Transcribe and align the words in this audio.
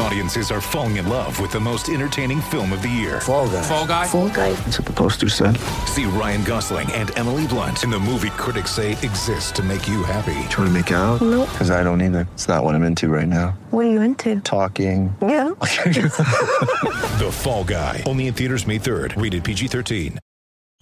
Audiences 0.00 0.52
are 0.52 0.60
falling 0.60 0.96
in 0.96 1.08
love 1.08 1.40
with 1.40 1.50
the 1.50 1.58
most 1.58 1.88
entertaining 1.88 2.40
film 2.40 2.72
of 2.72 2.82
the 2.82 2.88
year. 2.88 3.20
Fall 3.20 3.48
guy. 3.48 3.62
Fall 3.62 3.86
guy. 3.86 4.06
Fall 4.06 4.28
guy. 4.28 4.52
That's 4.52 4.78
what 4.78 4.86
the 4.86 4.92
poster 4.92 5.28
said. 5.28 5.56
See 5.86 6.04
Ryan 6.04 6.44
Gosling 6.44 6.90
and 6.92 7.16
Emily 7.18 7.46
Blunt 7.48 7.82
in 7.82 7.90
the 7.90 7.98
movie 7.98 8.30
critics 8.30 8.70
say 8.70 8.92
exists 8.92 9.50
to 9.52 9.62
make 9.62 9.88
you 9.88 10.04
happy. 10.04 10.34
Trying 10.50 10.68
to 10.68 10.70
make 10.70 10.90
it 10.92 10.94
out? 10.94 11.20
Nope. 11.20 11.48
Because 11.50 11.70
I 11.72 11.82
don't 11.82 12.00
either. 12.00 12.28
It's 12.34 12.46
not 12.46 12.62
what 12.62 12.76
I'm 12.76 12.84
into 12.84 13.08
right 13.08 13.26
now. 13.26 13.58
What 13.70 13.86
are 13.86 13.90
you 13.90 14.00
into? 14.00 14.40
Talking. 14.40 15.14
Yeah. 15.20 15.50
The 17.18 17.30
Fall 17.32 17.64
Guy. 17.64 18.04
Only 18.06 18.28
in 18.28 18.34
theaters 18.34 18.64
May 18.64 18.78
3rd. 18.78 19.20
Rated 19.20 19.42
PG-13. 19.42 20.18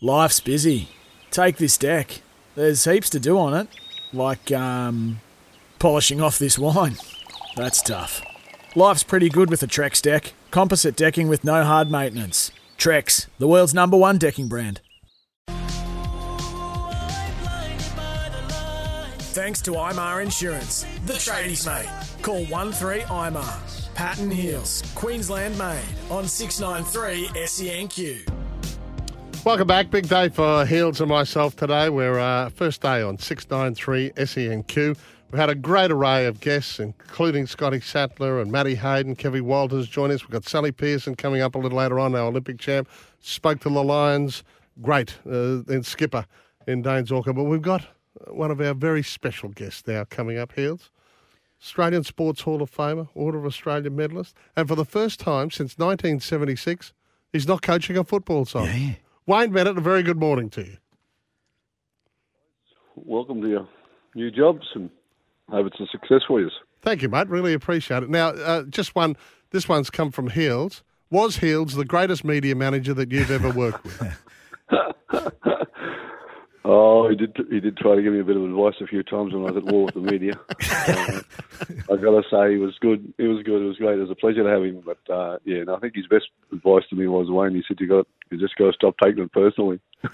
Life's 0.03 0.41
busy. 0.41 0.91
Take 1.31 1.57
this 1.57 1.79
deck. 1.79 2.21
There's 2.55 2.85
heaps 2.85 3.09
to 3.11 3.19
do 3.19 3.39
on 3.39 3.55
it, 3.55 3.69
like 4.13 4.53
um, 4.53 5.21
polishing 5.79 6.21
off 6.21 6.39
this 6.39 6.59
wine. 6.59 6.97
That's 7.57 7.81
tough. 7.81 8.23
Life's 8.77 9.03
pretty 9.03 9.31
good 9.31 9.49
with 9.49 9.63
a 9.63 9.67
Trex 9.67 10.03
deck. 10.03 10.35
Composite 10.51 10.97
decking 10.97 11.29
with 11.29 11.45
no 11.45 11.65
hard 11.65 11.91
maintenance. 11.91 12.51
Trex, 12.77 13.27
the 13.39 13.49
world's 13.49 13.73
number 13.73 13.97
one 13.97 14.19
decking 14.19 14.49
brand. 14.49 14.83
Thanks 19.33 19.63
to 19.63 19.71
IMAR 19.71 20.23
Insurance, 20.23 20.85
the 21.07 21.15
tradies 21.15 21.67
mate. 21.67 21.89
Call 22.21 22.45
13IMAR. 22.45 23.95
Patton 23.95 24.31
Hills, 24.31 24.83
Queensland 24.95 25.57
made 25.57 25.81
on 26.11 26.29
693 26.29 27.29
SENQ. 27.47 28.29
Welcome 29.47 29.69
back. 29.69 29.91
Big 29.91 30.07
day 30.07 30.29
for 30.29 30.67
Heels 30.67 31.01
and 31.01 31.09
myself 31.09 31.57
today. 31.57 31.89
We're 31.89 32.19
uh, 32.19 32.51
first 32.51 32.83
day 32.83 33.01
on 33.01 33.17
693 33.17 34.11
SENQ. 34.11 34.99
We've 35.31 35.41
had 35.41 35.51
a 35.51 35.57
great 35.57 35.91
array 35.91 36.27
of 36.27 36.41
guests, 36.41 36.79
including 36.79 37.47
Scotty 37.47 37.81
Sattler 37.81 38.41
and 38.41 38.53
Matty 38.53 38.77
Hayden. 38.77 39.17
Kevin 39.17 39.45
Walters 39.45 39.89
join 39.89 40.13
us. 40.13 40.23
We've 40.23 40.31
got 40.31 40.45
Sally 40.45 40.71
Pearson 40.71 41.17
coming 41.17 41.41
up 41.43 41.57
a 41.57 41.59
little 41.59 41.79
later 41.79 41.99
on, 41.99 42.15
our 42.15 42.29
Olympic 42.29 42.59
champ. 42.59 42.89
Spoke 43.21 43.61
to 43.61 43.69
the 43.69 43.83
Lions. 43.83 44.45
Great. 44.81 45.17
Uh, 45.27 45.63
then 45.67 45.83
skipper 45.83 46.27
in 46.69 46.83
Dayne 46.83 47.07
Zorko. 47.07 47.35
But 47.35 47.45
we've 47.45 47.61
got 47.61 47.87
one 48.29 48.53
of 48.53 48.61
our 48.61 48.73
very 48.73 49.03
special 49.03 49.49
guests 49.49 49.83
now 49.87 50.05
coming 50.05 50.39
up, 50.39 50.53
Heels. 50.53 50.91
Australian 51.61 52.05
Sports 52.05 52.43
Hall 52.43 52.63
of 52.63 52.71
Famer, 52.71 53.09
Order 53.15 53.39
of 53.39 53.47
Australia 53.47 53.91
medalist. 53.91 54.37
And 54.55 54.69
for 54.69 54.77
the 54.77 54.85
first 54.85 55.19
time 55.19 55.51
since 55.51 55.77
1976, 55.77 56.93
he's 57.33 57.49
not 57.49 57.63
coaching 57.63 57.97
a 57.97 58.05
football 58.05 58.45
side. 58.45 58.99
Wayne 59.27 59.51
Bennett, 59.51 59.77
a 59.77 59.81
very 59.81 60.03
good 60.05 60.19
morning 60.19 60.51
to 60.51 60.61
you. 60.63 60.77
welcome 62.95 63.43
to 63.43 63.49
your 63.49 63.69
new 64.15 64.31
jobs 64.31 64.67
and 64.75 64.89
hope 65.51 65.67
it's 65.67 65.81
a 65.81 65.87
success 65.87 66.23
for 66.27 66.41
you. 66.41 66.51
Thank 66.83 67.03
you, 67.03 67.09
mate. 67.09 67.29
Really 67.29 67.53
appreciate 67.53 68.03
it. 68.03 68.11
Now, 68.11 68.29
uh, 68.29 68.63
just 68.65 68.95
one. 68.95 69.17
This 69.51 69.69
one's 69.69 69.91
come 69.91 70.11
from 70.11 70.31
Heels. 70.31 70.83
Was 71.11 71.37
Heels 71.39 71.75
the 71.75 71.85
greatest 71.85 72.25
media 72.25 72.55
manager 72.55 72.93
that 72.95 73.13
you've 73.13 73.31
ever 73.31 73.51
worked 73.51 73.85
with? 73.85 74.23
Oh, 76.69 77.09
he 77.09 77.15
did. 77.15 77.37
He 77.49 77.61
did 77.61 77.77
try 77.77 77.95
to 77.95 78.03
give 78.03 78.13
me 78.13 78.19
a 78.19 78.25
bit 78.25 78.37
of 78.37 78.43
advice 78.43 78.75
a 78.81 78.89
few 78.89 79.05
times 79.05 79.33
when 79.33 79.45
I 79.45 79.53
was 79.53 79.57
at 79.57 79.73
war 79.73 79.85
with 79.85 79.95
the 79.95 80.01
media. 80.01 80.33
uh, 80.51 81.21
I've 81.93 82.03
got 82.03 82.21
to 82.21 82.23
say, 82.29 82.51
he 82.51 82.59
was 82.59 82.75
good. 82.81 83.15
He 83.19 83.29
was 83.29 83.45
good. 83.45 83.63
It 83.63 83.69
was 83.69 83.77
great. 83.77 83.99
It 83.99 84.03
was 84.03 84.11
a 84.11 84.17
pleasure 84.17 84.43
to 84.43 84.49
have 84.49 84.65
him. 84.65 84.83
But 84.85 84.99
uh, 85.13 85.39
yeah, 85.45 85.59
and 85.59 85.71
I 85.71 85.79
think 85.79 85.95
his 85.95 86.09
best 86.09 86.25
advice 86.51 86.83
to 86.91 86.97
me 86.97 87.07
was 87.07 87.31
Wayne. 87.31 87.55
He 87.55 87.63
said, 87.69 87.77
"You 87.79 87.87
got, 87.87 88.09
you 88.33 88.39
just 88.41 88.57
got 88.57 88.67
to 88.67 88.73
stop 88.73 88.97
taking 89.01 89.23
it 89.23 89.33
personally." 89.33 89.79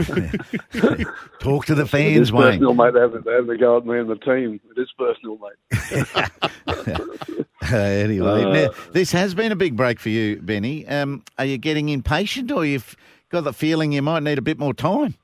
Talk 1.40 1.66
to 1.66 1.74
the 1.74 1.82
It 1.82 2.16
is 2.16 2.30
fans, 2.30 2.32
Wayne. 2.32 2.42
personal, 2.60 2.74
mate. 2.74 2.94
Have, 2.94 3.24
they 3.24 3.32
have 3.32 3.46
to 3.46 3.56
go 3.58 3.76
at 3.78 3.86
me 3.86 3.98
and 3.98 4.08
the 4.08 4.16
team. 4.16 4.60
It 4.76 4.80
is 4.80 4.88
personal, 4.98 5.38
mate. 5.38 6.28
Uh, 7.72 7.76
anyway, 7.76 8.42
Uh, 8.44 8.52
now, 8.52 8.68
this 8.92 9.12
has 9.12 9.34
been 9.34 9.50
a 9.52 9.56
big 9.56 9.76
break 9.76 9.98
for 10.00 10.08
you, 10.10 10.36
Benny. 10.42 10.86
Um, 10.86 11.22
are 11.38 11.44
you 11.44 11.56
getting 11.58 11.88
impatient, 11.90 12.50
or 12.50 12.66
you've 12.66 12.96
got 13.30 13.44
the 13.44 13.52
feeling 13.52 13.92
you 13.92 14.02
might 14.02 14.22
need 14.22 14.36
a 14.36 14.42
bit 14.42 14.58
more 14.58 14.74
time? 14.74 15.14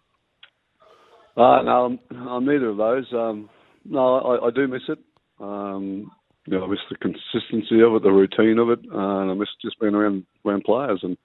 Uh, 1.36 1.60
no, 1.62 1.98
I'm, 2.10 2.26
I'm 2.28 2.46
neither 2.46 2.68
of 2.70 2.76
those. 2.76 3.06
Um, 3.12 3.50
no, 3.84 4.18
I, 4.18 4.46
I 4.46 4.50
do 4.50 4.66
miss 4.68 4.82
it. 4.88 4.98
Um, 5.40 6.10
you 6.46 6.56
know, 6.56 6.64
I 6.64 6.68
miss 6.68 6.78
the 6.88 6.96
consistency 6.96 7.82
of 7.82 7.94
it, 7.94 8.02
the 8.02 8.12
routine 8.12 8.58
of 8.58 8.70
it, 8.70 8.78
uh, 8.92 9.20
and 9.20 9.30
I 9.30 9.34
miss 9.34 9.48
just 9.60 9.78
being 9.80 9.94
around 9.94 10.24
around 10.46 10.64
players. 10.64 11.00
And 11.02 11.18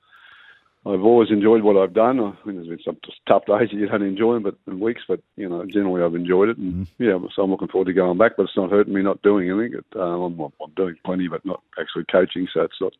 I've 0.85 1.03
always 1.03 1.31
enjoyed 1.31 1.63
what 1.63 1.77
I've 1.77 1.93
done. 1.93 2.19
I 2.19 2.33
mean, 2.45 2.57
there's 2.57 2.67
been 2.67 2.79
some 2.83 2.97
tough 3.25 3.45
days 3.45 3.69
that 3.69 3.73
you 3.73 3.87
don't 3.87 4.01
enjoy 4.01 4.33
them, 4.33 4.43
but 4.43 4.55
in 4.67 4.81
weeks, 4.81 5.03
but 5.07 5.21
you 5.37 5.47
know, 5.47 5.65
generally 5.65 6.03
I've 6.03 6.13
enjoyed 6.13 6.49
it. 6.49 6.57
And 6.57 6.87
yeah, 6.99 7.17
so 7.33 7.41
I'm 7.41 7.51
looking 7.51 7.69
forward 7.69 7.85
to 7.85 7.93
going 7.93 8.17
back. 8.17 8.33
But 8.35 8.43
it's 8.43 8.57
not 8.57 8.69
hurting 8.69 8.93
me 8.93 9.01
not 9.01 9.21
doing 9.21 9.49
anything. 9.49 9.79
It, 9.79 9.85
uh, 9.95 10.01
I'm, 10.01 10.37
I'm 10.39 10.51
doing 10.75 10.95
plenty, 11.05 11.29
but 11.29 11.45
not 11.45 11.61
actually 11.79 12.03
coaching. 12.11 12.47
So 12.53 12.63
it's 12.63 12.81
not. 12.81 12.93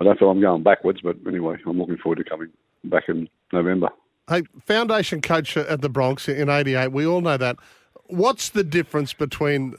I 0.00 0.04
don't 0.04 0.18
feel 0.18 0.30
I'm 0.30 0.40
going 0.40 0.64
backwards, 0.64 1.00
but 1.02 1.16
anyway, 1.28 1.58
I'm 1.64 1.78
looking 1.78 1.98
forward 1.98 2.16
to 2.16 2.24
coming 2.24 2.48
back 2.84 3.04
in 3.08 3.28
November. 3.52 3.90
hey, 4.28 4.42
foundation 4.64 5.20
coach 5.20 5.56
at 5.56 5.82
the 5.82 5.88
Broncos 5.88 6.28
in 6.28 6.48
'88. 6.48 6.88
We 6.88 7.06
all 7.06 7.20
know 7.20 7.36
that. 7.36 7.56
What's 8.06 8.48
the 8.48 8.64
difference 8.64 9.12
between 9.12 9.76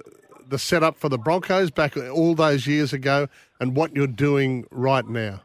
the 0.48 0.60
setup 0.60 0.98
for 0.98 1.10
the 1.10 1.18
Broncos 1.18 1.72
back 1.72 1.98
all 1.98 2.36
those 2.36 2.68
years 2.68 2.94
ago 2.94 3.28
and 3.60 3.76
what 3.76 3.94
you're 3.96 4.08
doing 4.08 4.66
right 4.72 5.06
now? 5.06 5.42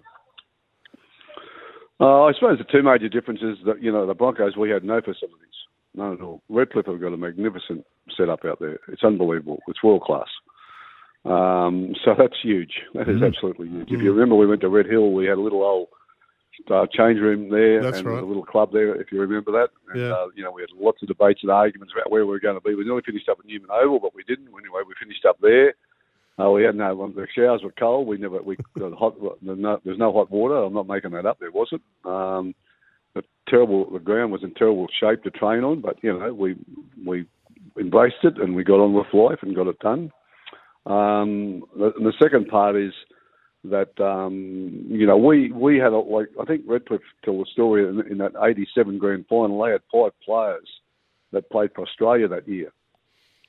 Uh, 1.98 2.24
I 2.24 2.32
suppose 2.34 2.58
the 2.58 2.64
two 2.64 2.82
major 2.82 3.08
differences 3.08 3.58
that 3.64 3.82
you 3.82 3.90
know 3.90 4.06
the 4.06 4.14
Broncos 4.14 4.56
we 4.56 4.70
had 4.70 4.84
no 4.84 5.00
facilities, 5.00 5.56
none 5.94 6.12
at 6.12 6.20
all. 6.20 6.42
Redcliffe 6.48 6.86
have 6.86 7.00
got 7.00 7.12
a 7.12 7.16
magnificent 7.16 7.86
setup 8.16 8.44
out 8.44 8.60
there. 8.60 8.78
It's 8.88 9.02
unbelievable. 9.04 9.60
It's 9.68 9.82
world 9.82 10.02
class. 10.02 10.28
Um, 11.24 11.94
so 12.04 12.14
that's 12.16 12.36
huge. 12.42 12.82
That 12.94 13.08
is 13.08 13.22
absolutely 13.22 13.68
huge. 13.68 13.90
If 13.90 14.00
you 14.00 14.12
remember, 14.12 14.36
we 14.36 14.46
went 14.46 14.60
to 14.60 14.68
Red 14.68 14.86
Hill. 14.86 15.10
We 15.12 15.26
had 15.26 15.38
a 15.38 15.40
little 15.40 15.62
old 15.62 15.88
uh, 16.70 16.86
change 16.92 17.18
room 17.18 17.50
there 17.50 17.82
That's 17.82 17.98
and 17.98 18.06
right. 18.06 18.22
a 18.22 18.26
little 18.26 18.44
club 18.44 18.72
there. 18.72 18.94
If 18.94 19.10
you 19.10 19.20
remember 19.20 19.52
that, 19.52 19.68
and, 19.90 20.00
Yeah. 20.00 20.12
uh, 20.12 20.26
you 20.34 20.44
know 20.44 20.52
we 20.52 20.62
had 20.62 20.70
lots 20.78 21.02
of 21.02 21.08
debates 21.08 21.40
and 21.42 21.50
arguments 21.50 21.92
about 21.96 22.10
where 22.10 22.24
we 22.26 22.32
were 22.32 22.40
going 22.40 22.56
to 22.56 22.60
be. 22.60 22.74
We 22.74 22.84
nearly 22.84 23.02
finished 23.04 23.28
up 23.28 23.38
at 23.40 23.46
Newman 23.46 23.70
Oval, 23.72 24.00
but 24.00 24.14
we 24.14 24.22
didn't. 24.24 24.48
Anyway, 24.48 24.82
we 24.86 24.94
finished 25.00 25.24
up 25.24 25.38
there. 25.40 25.74
Uh, 26.38 26.50
we 26.50 26.62
had 26.62 26.74
no 26.74 27.12
the 27.14 27.26
showers 27.34 27.62
were 27.62 27.72
cold. 27.78 28.06
We 28.06 28.18
never 28.18 28.42
we 28.42 28.56
the 28.76 28.94
hot 28.96 29.16
no, 29.40 29.80
there's 29.84 29.98
no 29.98 30.12
hot 30.12 30.30
water. 30.30 30.56
I'm 30.56 30.74
not 30.74 30.86
making 30.86 31.12
that 31.12 31.26
up. 31.26 31.38
There 31.38 31.50
wasn't. 31.50 31.82
Um, 32.04 32.54
the 33.14 33.22
terrible 33.48 33.90
the 33.90 33.98
ground 33.98 34.32
was 34.32 34.42
in 34.42 34.52
terrible 34.54 34.86
shape 35.00 35.22
to 35.22 35.30
train 35.30 35.64
on, 35.64 35.80
but 35.80 35.96
you 36.02 36.16
know 36.16 36.32
we 36.34 36.56
we 37.06 37.26
embraced 37.80 38.22
it 38.22 38.38
and 38.38 38.54
we 38.54 38.64
got 38.64 38.80
on 38.80 38.92
with 38.92 39.06
life 39.12 39.38
and 39.42 39.56
got 39.56 39.66
it 39.66 39.78
done. 39.78 40.10
Um, 40.84 41.64
the, 41.76 41.92
and 41.96 42.06
the 42.06 42.12
second 42.22 42.48
part 42.48 42.76
is 42.76 42.92
that 43.64 43.98
um, 43.98 44.84
you 44.88 45.06
know 45.06 45.16
we 45.16 45.50
we 45.52 45.78
had 45.78 45.92
a, 45.92 45.98
like 45.98 46.28
I 46.40 46.44
think 46.44 46.64
Redcliffe 46.66 47.00
tell 47.24 47.38
the 47.38 47.46
story 47.50 47.88
in, 47.88 48.06
in 48.10 48.18
that 48.18 48.32
'87 48.40 48.98
grand 48.98 49.24
final. 49.26 49.62
They 49.64 49.72
had 49.72 49.80
five 49.90 50.12
players 50.22 50.68
that 51.32 51.50
played 51.50 51.70
for 51.74 51.82
Australia 51.82 52.28
that 52.28 52.46
year 52.46 52.72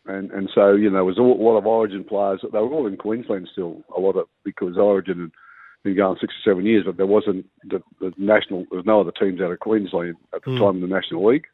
and 0.08 0.32
and 0.32 0.50
so 0.54 0.74
you 0.74 0.90
know 0.90 0.98
there 0.98 1.06
was 1.06 1.18
a 1.18 1.22
lot 1.22 1.58
of 1.58 1.66
Origin 1.66 2.04
players. 2.04 2.40
That 2.42 2.52
they 2.52 2.60
were 2.60 2.72
all 2.72 2.88
in 2.88 2.98
Queensland 2.98 3.50
still, 3.52 3.84
a 3.96 4.00
lot 4.00 4.16
of 4.16 4.28
because 4.44 4.78
Origin 4.78 5.20
had 5.20 5.32
been 5.84 5.96
going 5.96 6.18
six 6.20 6.34
or 6.34 6.52
seven 6.52 6.66
years, 6.66 6.84
but 6.86 6.98
there 6.98 7.06
wasn't 7.06 7.46
the, 7.64 7.82
the 8.00 8.12
national. 8.18 8.66
There 8.70 8.78
was 8.78 8.86
no 8.86 9.02
other 9.02 9.12
teams 9.12 9.42
out 9.42 9.52
of 9.52 9.60
Queensland 9.60 10.16
at 10.34 10.44
the 10.44 10.52
hmm. 10.52 10.60
time 10.60 10.76
in 10.76 10.82
the 10.82 10.88
National 10.88 11.26
League. 11.26 11.46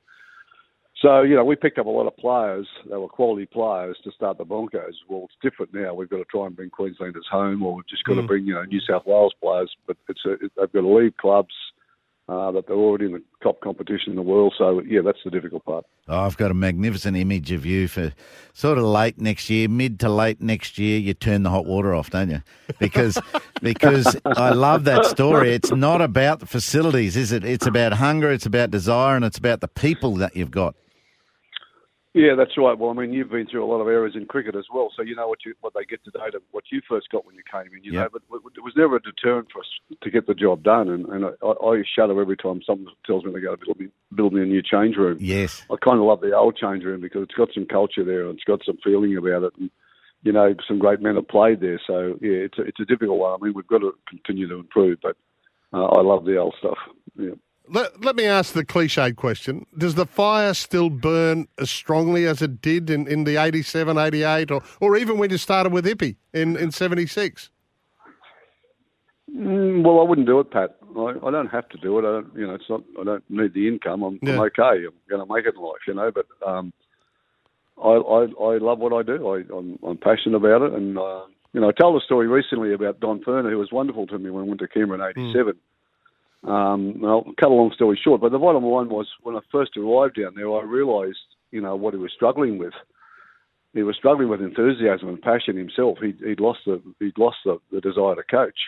So 1.01 1.21
you 1.21 1.35
know 1.35 1.43
we 1.43 1.55
picked 1.55 1.79
up 1.79 1.85
a 1.85 1.89
lot 1.89 2.07
of 2.07 2.15
players. 2.17 2.67
They 2.89 2.95
were 2.95 3.09
quality 3.09 3.45
players 3.45 3.97
to 4.03 4.11
start 4.11 4.37
the 4.37 4.45
Broncos. 4.45 4.99
Well, 5.09 5.25
it's 5.25 5.35
different 5.41 5.73
now. 5.73 5.93
We've 5.93 6.09
got 6.09 6.17
to 6.17 6.25
try 6.25 6.45
and 6.45 6.55
bring 6.55 6.69
Queenslanders 6.69 7.27
home, 7.29 7.63
or 7.63 7.75
we've 7.75 7.87
just 7.87 8.05
got 8.05 8.15
to 8.15 8.21
hmm. 8.21 8.27
bring 8.27 8.45
you 8.45 8.53
know 8.53 8.63
New 8.63 8.81
South 8.81 9.03
Wales 9.05 9.33
players. 9.41 9.73
But 9.87 9.97
it's 10.07 10.25
a, 10.25 10.33
it, 10.33 10.51
they've 10.57 10.71
got 10.71 10.81
to 10.81 10.95
leave 10.95 11.17
clubs. 11.17 11.53
Uh, 12.29 12.51
that 12.51 12.65
they're 12.67 12.77
already 12.77 13.05
in 13.05 13.11
the 13.11 13.21
top 13.43 13.59
competition 13.59 14.11
in 14.11 14.15
the 14.15 14.21
world, 14.21 14.53
so 14.57 14.81
yeah, 14.87 15.01
that's 15.03 15.17
the 15.25 15.29
difficult 15.29 15.65
part. 15.65 15.85
Oh, 16.07 16.21
I've 16.21 16.37
got 16.37 16.51
a 16.51 16.53
magnificent 16.53 17.17
image 17.17 17.51
of 17.51 17.65
you 17.65 17.89
for 17.89 18.13
sort 18.53 18.77
of 18.77 18.85
late 18.85 19.19
next 19.19 19.49
year, 19.49 19.67
mid 19.67 19.99
to 19.99 20.07
late 20.07 20.39
next 20.39 20.77
year. 20.77 20.99
You 20.99 21.13
turn 21.13 21.43
the 21.43 21.49
hot 21.49 21.65
water 21.65 21.93
off, 21.93 22.11
don't 22.11 22.29
you? 22.29 22.41
Because 22.79 23.17
because 23.61 24.15
I 24.25 24.51
love 24.51 24.85
that 24.85 25.05
story. 25.05 25.51
It's 25.51 25.71
not 25.71 26.01
about 26.01 26.39
the 26.39 26.45
facilities, 26.45 27.17
is 27.17 27.33
it? 27.33 27.43
It's 27.43 27.67
about 27.67 27.91
hunger, 27.91 28.31
it's 28.31 28.45
about 28.45 28.71
desire, 28.71 29.17
and 29.17 29.25
it's 29.25 29.37
about 29.37 29.59
the 29.59 29.67
people 29.67 30.15
that 30.15 30.33
you've 30.33 30.51
got. 30.51 30.75
Yeah, 32.13 32.35
that's 32.37 32.55
right. 32.57 32.77
Well, 32.77 32.91
I 32.91 32.93
mean, 32.93 33.11
you've 33.11 33.31
been 33.31 33.47
through 33.47 33.65
a 33.65 33.71
lot 33.71 33.81
of 33.81 33.87
eras 33.87 34.13
in 34.15 34.27
cricket 34.27 34.55
as 34.55 34.65
well, 34.71 34.91
so 34.95 35.01
you 35.01 35.15
know 35.15 35.27
what 35.27 35.39
you 35.45 35.55
what 35.61 35.73
they 35.73 35.83
get 35.83 36.03
today 36.03 36.29
to 36.31 36.39
what 36.51 36.65
you 36.71 36.79
first 36.87 37.09
got 37.09 37.25
when 37.25 37.35
you 37.35 37.41
came 37.51 37.75
in. 37.75 37.83
You 37.83 37.93
know, 37.93 38.07
but 38.13 38.21
it 38.31 38.63
was 38.63 38.73
never 38.77 38.97
a 38.97 39.01
deterrent 39.01 39.47
for 39.51 39.61
us 39.61 39.65
to 39.99 40.11
get 40.11 40.27
the 40.27 40.35
job 40.35 40.61
done. 40.61 40.89
And, 40.89 41.07
and 41.07 41.25
I, 41.25 41.47
I 41.47 41.81
shudder 41.95 42.21
every 42.21 42.37
time 42.37 42.61
someone 42.67 42.93
tells 43.05 43.25
me 43.25 43.33
they 43.33 43.39
got 43.39 43.59
to 43.59 43.65
build 43.65 43.79
me, 43.79 43.87
build 44.13 44.33
me 44.33 44.43
a 44.43 44.45
new 44.45 44.61
change 44.61 44.95
room. 44.95 45.17
Yes. 45.19 45.63
I 45.71 45.75
kind 45.83 45.97
of 45.97 46.05
love 46.05 46.21
the 46.21 46.35
old 46.35 46.55
change 46.55 46.83
room 46.83 47.01
because 47.01 47.23
it's 47.23 47.33
got 47.33 47.49
some 47.51 47.65
culture 47.65 48.05
there 48.05 48.27
and 48.27 48.35
it's 48.35 48.43
got 48.43 48.61
some 48.63 48.77
feeling 48.83 49.17
about 49.17 49.43
it. 49.43 49.53
And 49.59 49.71
you 50.21 50.31
know, 50.31 50.53
some 50.67 50.77
great 50.77 51.01
men 51.01 51.15
have 51.15 51.27
played 51.27 51.61
there. 51.61 51.81
So 51.87 52.19
yeah, 52.21 52.45
it's 52.45 52.59
a, 52.59 52.61
it's 52.61 52.79
a 52.79 52.85
difficult 52.85 53.17
one. 53.17 53.33
I 53.33 53.43
mean, 53.43 53.53
we've 53.55 53.65
got 53.65 53.79
to 53.79 53.91
continue 54.07 54.47
to 54.49 54.55
improve, 54.55 54.99
but 55.01 55.17
uh, 55.73 55.85
I 55.85 56.01
love 56.01 56.25
the 56.25 56.37
old 56.37 56.53
stuff. 56.59 56.77
Yeah. 57.17 57.31
Let, 57.69 58.03
let 58.03 58.15
me 58.15 58.25
ask 58.25 58.53
the 58.53 58.65
cliched 58.65 59.15
question. 59.15 59.65
Does 59.77 59.95
the 59.95 60.05
fire 60.05 60.53
still 60.53 60.89
burn 60.89 61.47
as 61.57 61.69
strongly 61.69 62.25
as 62.25 62.41
it 62.41 62.61
did 62.61 62.89
in, 62.89 63.07
in 63.07 63.23
the 63.23 63.37
87, 63.37 63.97
88, 63.97 64.51
or, 64.51 64.61
or 64.81 64.97
even 64.97 65.17
when 65.17 65.29
you 65.29 65.37
started 65.37 65.71
with 65.71 65.85
Ippy 65.85 66.17
in, 66.33 66.57
in 66.57 66.71
76? 66.71 67.49
Mm, 69.33 69.83
well, 69.83 70.01
I 70.01 70.03
wouldn't 70.03 70.27
do 70.27 70.39
it, 70.41 70.51
Pat. 70.51 70.75
I, 70.95 71.13
I 71.25 71.31
don't 71.31 71.47
have 71.47 71.67
to 71.69 71.77
do 71.77 71.97
it. 71.97 72.01
I 72.01 72.11
don't, 72.11 72.35
you 72.35 72.45
know, 72.45 72.53
it's 72.53 72.69
not. 72.69 72.83
I 72.99 73.03
don't 73.03 73.23
need 73.29 73.53
the 73.53 73.67
income. 73.67 74.03
I'm, 74.03 74.19
Yeah. 74.21 74.33
I'm 74.33 74.39
okay. 74.41 74.85
I'm 74.85 74.93
going 75.09 75.25
to 75.25 75.33
make 75.33 75.45
it 75.45 75.55
in 75.55 75.61
life, 75.61 75.81
you 75.87 75.93
know. 75.93 76.11
But 76.11 76.25
um, 76.45 76.73
I, 77.81 77.89
I, 77.89 78.25
I 78.25 78.57
love 78.57 78.79
what 78.79 78.93
I 78.93 79.01
do. 79.01 79.27
I, 79.29 79.57
I'm, 79.57 79.79
I'm 79.87 79.97
passionate 79.97 80.37
about 80.37 80.61
it, 80.61 80.73
and 80.73 80.97
uh, 80.97 81.21
you 81.53 81.61
know, 81.61 81.69
I 81.69 81.71
told 81.71 81.99
a 81.99 82.05
story 82.05 82.27
recently 82.27 82.73
about 82.73 82.99
Don 82.99 83.21
Furner, 83.23 83.49
who 83.49 83.57
was 83.57 83.71
wonderful 83.71 84.05
to 84.07 84.19
me 84.19 84.29
when 84.29 84.43
we 84.43 84.49
went 84.49 84.59
to 84.61 84.67
Canberra 84.67 85.11
in 85.15 85.23
'87. 85.29 85.53
Um, 86.43 86.99
well, 86.99 87.23
cut 87.39 87.51
a 87.51 87.53
long 87.53 87.71
story 87.73 87.99
short, 88.03 88.21
but 88.21 88.31
the 88.31 88.39
bottom 88.39 88.63
line 88.63 88.89
was 88.89 89.07
when 89.21 89.35
I 89.35 89.39
first 89.51 89.77
arrived 89.77 90.19
down 90.19 90.33
there, 90.35 90.51
I 90.51 90.63
realised, 90.63 91.17
you 91.51 91.61
know, 91.61 91.75
what 91.75 91.93
he 91.93 91.99
was 91.99 92.11
struggling 92.13 92.57
with. 92.57 92.73
He 93.73 93.81
was 93.81 93.95
struggling 93.95 94.29
with 94.29 94.41
enthusiasm 94.41 95.09
and 95.09 95.21
passion 95.21 95.57
himself. 95.57 95.97
He, 96.01 96.13
he'd 96.23 96.39
lost 96.39 96.59
the 96.65 96.81
he'd 96.99 97.17
lost 97.17 97.37
the, 97.45 97.59
the 97.71 97.81
desire 97.81 98.15
to 98.15 98.23
coach 98.23 98.59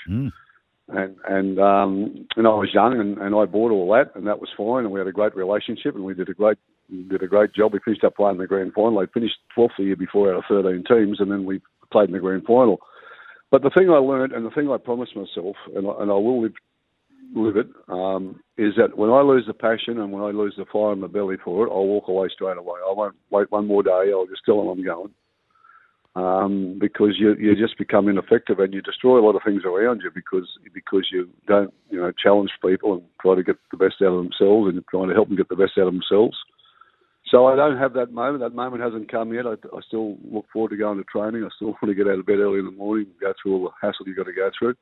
and 0.90 1.16
and 1.28 1.60
um, 1.60 2.28
and 2.36 2.48
I 2.48 2.52
was 2.52 2.70
young 2.74 3.00
and, 3.00 3.18
and 3.18 3.36
I 3.36 3.46
bought 3.46 3.72
all 3.72 3.92
that 3.94 4.16
and 4.16 4.28
that 4.28 4.40
was 4.40 4.50
fine 4.56 4.84
and 4.84 4.92
we 4.92 5.00
had 5.00 5.08
a 5.08 5.12
great 5.12 5.36
relationship 5.36 5.96
and 5.96 6.04
we 6.04 6.14
did 6.14 6.30
a 6.30 6.34
great 6.34 6.58
did 7.10 7.24
a 7.24 7.28
great 7.28 7.54
job. 7.54 7.74
We 7.74 7.80
finished 7.84 8.04
up 8.04 8.16
playing 8.16 8.38
the 8.38 8.46
grand 8.46 8.74
final. 8.74 9.00
I 9.00 9.06
finished 9.08 9.36
12th 9.58 9.70
the 9.78 9.86
year 9.86 9.96
before 9.96 10.32
out 10.32 10.38
of 10.38 10.44
13 10.48 10.84
teams 10.88 11.20
and 11.20 11.32
then 11.32 11.46
we 11.46 11.62
played 11.92 12.10
in 12.10 12.14
the 12.14 12.20
grand 12.20 12.46
final. 12.46 12.80
But 13.50 13.64
the 13.64 13.72
thing 13.72 13.90
I 13.90 13.98
learned 13.98 14.34
and 14.34 14.46
the 14.46 14.52
thing 14.52 14.70
I 14.70 14.78
promised 14.78 15.16
myself 15.16 15.56
and 15.76 15.88
I, 15.88 16.02
and 16.02 16.12
I 16.12 16.16
will 16.16 16.44
live 16.44 16.54
live 17.36 17.58
it 17.58 17.68
um, 17.90 18.40
is 18.58 18.74
that 18.78 18.98
when 18.98 19.10
I 19.10 19.22
lose 19.22 19.46
the 19.46 19.54
passion 19.54 20.00
and 20.00 20.12
when 20.12 20.24
I 20.24 20.32
lose 20.32 20.56
the 20.58 20.66
fire 20.72 20.94
in 20.94 21.02
my 21.02 21.08
belly 21.08 21.36
for 21.44 21.68
it, 21.68 21.72
I'll 21.72 21.86
walk 21.86 22.08
away 22.08 22.30
straight 22.34 22.58
away. 22.58 22.80
I 22.88 22.94
won't 22.94 23.16
wait 23.30 23.52
one 23.52 23.68
more 23.68 23.84
day. 23.84 24.12
I'll 24.14 24.28
just 24.28 24.46
tell 24.46 24.60
them 24.60 24.70
I'm 24.70 24.84
going 24.84 25.12
um, 26.16 26.78
because 26.80 27.16
you 27.18 27.36
you 27.36 27.56
just 27.56 27.78
become 27.78 28.08
ineffective 28.08 28.60
and 28.60 28.74
you 28.74 28.82
destroy 28.82 29.20
a 29.20 29.26
lot 29.26 29.36
of 29.36 29.42
things 29.44 29.64
around 29.66 30.02
you 30.02 30.12
because 30.14 30.48
because 30.74 31.08
you 31.12 31.30
don't 31.48 31.74
you 31.90 32.00
know 32.00 32.12
challenge 32.12 32.52
people 32.64 32.94
and 32.94 33.04
try 33.22 33.36
to 33.36 33.44
get 33.44 33.58
the 33.72 33.78
best 33.78 33.96
out 34.02 34.14
of 34.14 34.24
themselves 34.24 34.70
and 34.70 34.84
trying 34.90 35.10
to 35.10 35.14
help 35.14 35.28
them 35.28 35.38
get 35.38 35.50
the 35.50 35.56
best 35.56 35.74
out 35.78 35.88
of 35.88 35.94
themselves. 35.94 36.38
So 37.28 37.48
I 37.48 37.56
don't 37.56 37.78
have 37.78 37.94
that 37.94 38.14
moment. 38.14 38.40
That 38.42 38.56
moment 38.56 38.84
hasn't 38.84 39.12
come 39.12 39.34
yet. 39.34 39.48
I, 39.48 39.54
I 39.76 39.82
still 39.88 40.16
look 40.32 40.46
forward 40.54 40.70
to 40.70 40.78
going 40.78 41.00
to 41.00 41.04
training. 41.04 41.44
I 41.44 41.50
still 41.56 41.70
want 41.82 41.88
to 41.88 41.96
get 41.96 42.08
out 42.08 42.20
of 42.20 42.26
bed 42.26 42.40
early 42.40 42.60
in 42.60 42.66
the 42.66 42.72
morning 42.72 43.08
and 43.08 43.20
go 43.20 43.34
through 43.42 43.54
all 43.54 43.64
the 43.64 43.72
hassle 43.82 44.08
you've 44.08 44.18
got 44.18 44.28
to 44.28 44.34
go 44.34 44.50
through. 44.58 44.76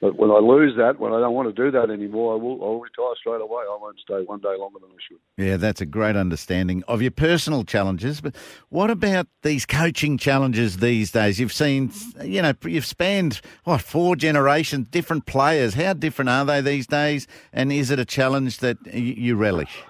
But 0.00 0.16
when 0.16 0.30
I 0.30 0.38
lose 0.38 0.76
that, 0.76 1.00
when 1.00 1.14
I 1.14 1.20
don't 1.20 1.32
want 1.32 1.54
to 1.54 1.64
do 1.64 1.70
that 1.70 1.90
anymore, 1.90 2.34
I 2.34 2.36
will 2.36 2.62
I'll 2.62 2.80
retire 2.80 3.14
straight 3.18 3.40
away. 3.40 3.64
I 3.64 3.78
won't 3.80 3.98
stay 3.98 4.22
one 4.24 4.40
day 4.40 4.54
longer 4.58 4.78
than 4.78 4.90
I 4.90 5.00
should. 5.08 5.18
Yeah, 5.42 5.56
that's 5.56 5.80
a 5.80 5.86
great 5.86 6.16
understanding 6.16 6.82
of 6.86 7.00
your 7.00 7.10
personal 7.10 7.64
challenges. 7.64 8.20
But 8.20 8.36
what 8.68 8.90
about 8.90 9.26
these 9.42 9.64
coaching 9.64 10.18
challenges 10.18 10.78
these 10.78 11.10
days? 11.10 11.40
You've 11.40 11.52
seen, 11.52 11.92
you 12.22 12.42
know, 12.42 12.52
you've 12.64 12.84
spanned, 12.84 13.40
what, 13.64 13.80
four 13.80 14.16
generations, 14.16 14.88
different 14.88 15.24
players. 15.24 15.74
How 15.74 15.94
different 15.94 16.28
are 16.28 16.44
they 16.44 16.60
these 16.60 16.86
days? 16.86 17.26
And 17.52 17.72
is 17.72 17.90
it 17.90 17.98
a 17.98 18.04
challenge 18.04 18.58
that 18.58 18.76
you 18.92 19.34
relish? 19.36 19.82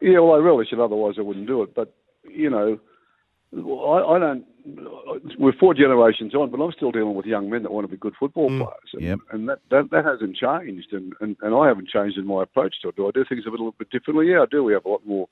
Yeah, 0.00 0.20
well, 0.20 0.34
I 0.34 0.38
relish 0.38 0.68
it. 0.72 0.80
Otherwise, 0.80 1.16
I 1.18 1.22
wouldn't 1.22 1.46
do 1.46 1.62
it. 1.62 1.74
But 1.74 1.94
you 2.24 2.48
know, 2.48 2.78
I, 3.54 4.14
I 4.14 4.18
don't. 4.18 4.44
Uh, 4.66 5.18
we're 5.38 5.52
four 5.58 5.74
generations 5.74 6.34
on, 6.34 6.50
but 6.50 6.60
I'm 6.60 6.72
still 6.72 6.90
dealing 6.90 7.14
with 7.14 7.26
young 7.26 7.48
men 7.48 7.62
that 7.62 7.72
want 7.72 7.86
to 7.86 7.90
be 7.90 7.96
good 7.96 8.14
football 8.18 8.50
mm. 8.50 8.58
players, 8.58 8.90
and, 8.94 9.02
Yep. 9.02 9.18
and 9.32 9.48
that, 9.48 9.58
that 9.70 9.90
that 9.90 10.04
hasn't 10.04 10.36
changed, 10.36 10.92
and, 10.92 11.12
and 11.20 11.36
and 11.42 11.54
I 11.54 11.68
haven't 11.68 11.88
changed 11.88 12.18
in 12.18 12.26
my 12.26 12.42
approach 12.42 12.74
to 12.82 12.88
it. 12.88 12.96
Do 12.96 13.08
I 13.08 13.10
do 13.12 13.24
things 13.28 13.44
a 13.46 13.50
little 13.50 13.72
bit 13.78 13.90
differently? 13.90 14.30
Yeah, 14.30 14.42
I 14.42 14.46
do. 14.50 14.64
We 14.64 14.72
have 14.72 14.84
a 14.84 14.88
lot 14.88 15.06
more 15.06 15.28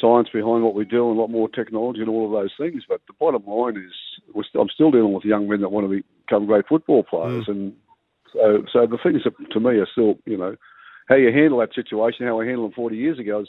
science 0.00 0.28
behind 0.32 0.62
what 0.62 0.74
we 0.74 0.84
do, 0.84 1.08
and 1.08 1.18
a 1.18 1.20
lot 1.20 1.30
more 1.30 1.48
technology, 1.48 2.00
and 2.00 2.08
all 2.08 2.26
of 2.26 2.32
those 2.32 2.52
things. 2.58 2.84
But 2.88 3.00
the 3.06 3.14
bottom 3.18 3.44
line 3.46 3.76
is, 3.76 3.92
we're 4.32 4.44
st- 4.44 4.60
I'm 4.60 4.68
still 4.68 4.90
dealing 4.90 5.12
with 5.12 5.24
young 5.24 5.48
men 5.48 5.60
that 5.62 5.72
want 5.72 5.90
to 5.90 6.02
become 6.26 6.46
great 6.46 6.68
football 6.68 7.02
players, 7.02 7.46
mm. 7.46 7.52
and 7.52 7.72
so 8.32 8.62
so 8.72 8.86
the 8.86 8.98
things 9.02 9.22
that 9.24 9.34
to 9.50 9.60
me 9.60 9.78
are 9.78 9.88
still, 9.90 10.18
you 10.24 10.36
know, 10.36 10.56
how 11.08 11.16
you 11.16 11.32
handle 11.32 11.58
that 11.58 11.74
situation, 11.74 12.26
how 12.26 12.40
I 12.40 12.46
handled 12.46 12.72
it 12.72 12.76
40 12.76 12.96
years 12.96 13.18
ago, 13.18 13.40
is 13.40 13.48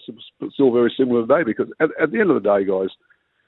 still 0.54 0.72
very 0.72 0.94
similar 0.98 1.22
today. 1.22 1.44
Because 1.44 1.72
at, 1.80 1.90
at 2.02 2.12
the 2.12 2.20
end 2.20 2.32
of 2.32 2.42
the 2.42 2.50
day, 2.50 2.66
guys, 2.66 2.90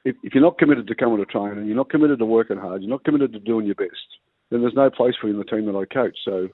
if, 0.06 0.16
if 0.24 0.34
you're 0.34 0.44
not 0.44 0.58
committed 0.58 0.88
to 0.88 0.96
coming 0.96 1.18
to 1.18 1.26
training, 1.26 1.66
you're 1.66 1.76
not 1.76 1.90
committed 1.90 2.20
to 2.20 2.26
working 2.26 2.58
hard, 2.58 2.82
you're 2.82 2.90
not 2.90 3.04
committed 3.04 3.34
to 3.34 3.40
doing 3.40 3.66
your 3.66 3.76
best, 3.76 4.20
then 4.50 4.62
there's 4.62 4.74
no 4.74 4.90
place 4.90 5.16
for 5.20 5.28
you 5.28 5.34
in 5.34 5.40
the 5.40 5.46
team 5.46 5.66
that 5.66 5.76
I 5.76 5.86
coach. 5.86 6.18
So 6.24 6.50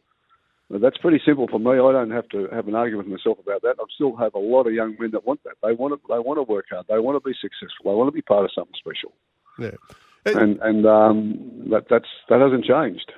uh, 0.74 0.80
that's 0.80 0.98
pretty 0.98 1.22
simple 1.26 1.48
for 1.48 1.60
me. 1.60 1.72
I 1.72 1.92
don't 1.92 2.12
have 2.12 2.28
to 2.30 2.48
have 2.52 2.68
an 2.68 2.76
argument 2.76 3.10
with 3.10 3.20
myself 3.20 3.40
about 3.40 3.62
that. 3.62 3.76
I 3.80 3.84
still 3.94 4.16
have 4.16 4.34
a 4.34 4.40
lot 4.40 4.68
of 4.68 4.74
young 4.74 4.96
men 5.00 5.12
that 5.12 5.26
want 5.26 5.44
that. 5.44 5.56
They 5.64 5.74
want 5.74 5.94
to, 5.94 6.08
they 6.08 6.20
want 6.20 6.38
to 6.40 6.44
work 6.44 6.66
hard. 6.72 6.86
They 6.90 7.00
want 7.00 7.22
to 7.22 7.28
be 7.28 7.36
successful. 7.40 7.92
They 7.92 7.96
want 7.96 8.08
to 8.08 8.12
be 8.12 8.22
part 8.22 8.46
of 8.46 8.52
something 8.54 8.74
special. 8.78 9.14
Yeah. 9.60 9.72
And 10.26 10.60
and 10.62 10.88
um, 10.88 11.70
that 11.70 11.86
that's 11.88 12.08
that 12.30 12.42
hasn't 12.42 12.66
changed. 12.66 13.12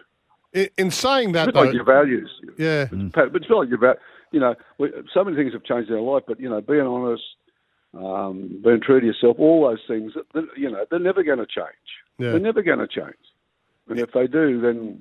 In, 0.51 0.67
in 0.77 0.91
saying 0.91 1.31
that, 1.31 1.47
It's 1.47 1.55
like 1.55 1.69
though, 1.69 1.71
your 1.71 1.85
values. 1.85 2.29
yeah, 2.57 2.85
but 2.91 3.33
it's 3.33 3.49
not 3.49 3.59
like 3.59 3.69
your 3.69 3.97
you 4.31 4.39
know, 4.41 4.55
we, 4.77 4.91
so 5.13 5.23
many 5.23 5.37
things 5.37 5.53
have 5.53 5.63
changed 5.63 5.89
in 5.89 5.95
our 5.95 6.01
life, 6.01 6.23
but 6.27 6.39
you 6.39 6.49
know, 6.49 6.59
being 6.59 6.81
honest, 6.81 7.23
um, 7.93 8.61
being 8.63 8.81
true 8.81 8.99
to 8.99 9.05
yourself, 9.05 9.37
all 9.39 9.67
those 9.67 9.83
things, 9.87 10.13
that- 10.33 10.47
you 10.55 10.69
know, 10.69 10.85
they're 10.89 10.99
never 10.99 11.23
going 11.23 11.39
to 11.39 11.45
change. 11.45 11.67
Yeah. 12.19 12.31
They're 12.31 12.39
never 12.39 12.61
going 12.61 12.79
to 12.79 12.87
change. 12.87 13.15
And 13.89 13.99
if 13.99 14.11
they 14.11 14.27
do, 14.27 14.59
then 14.59 14.99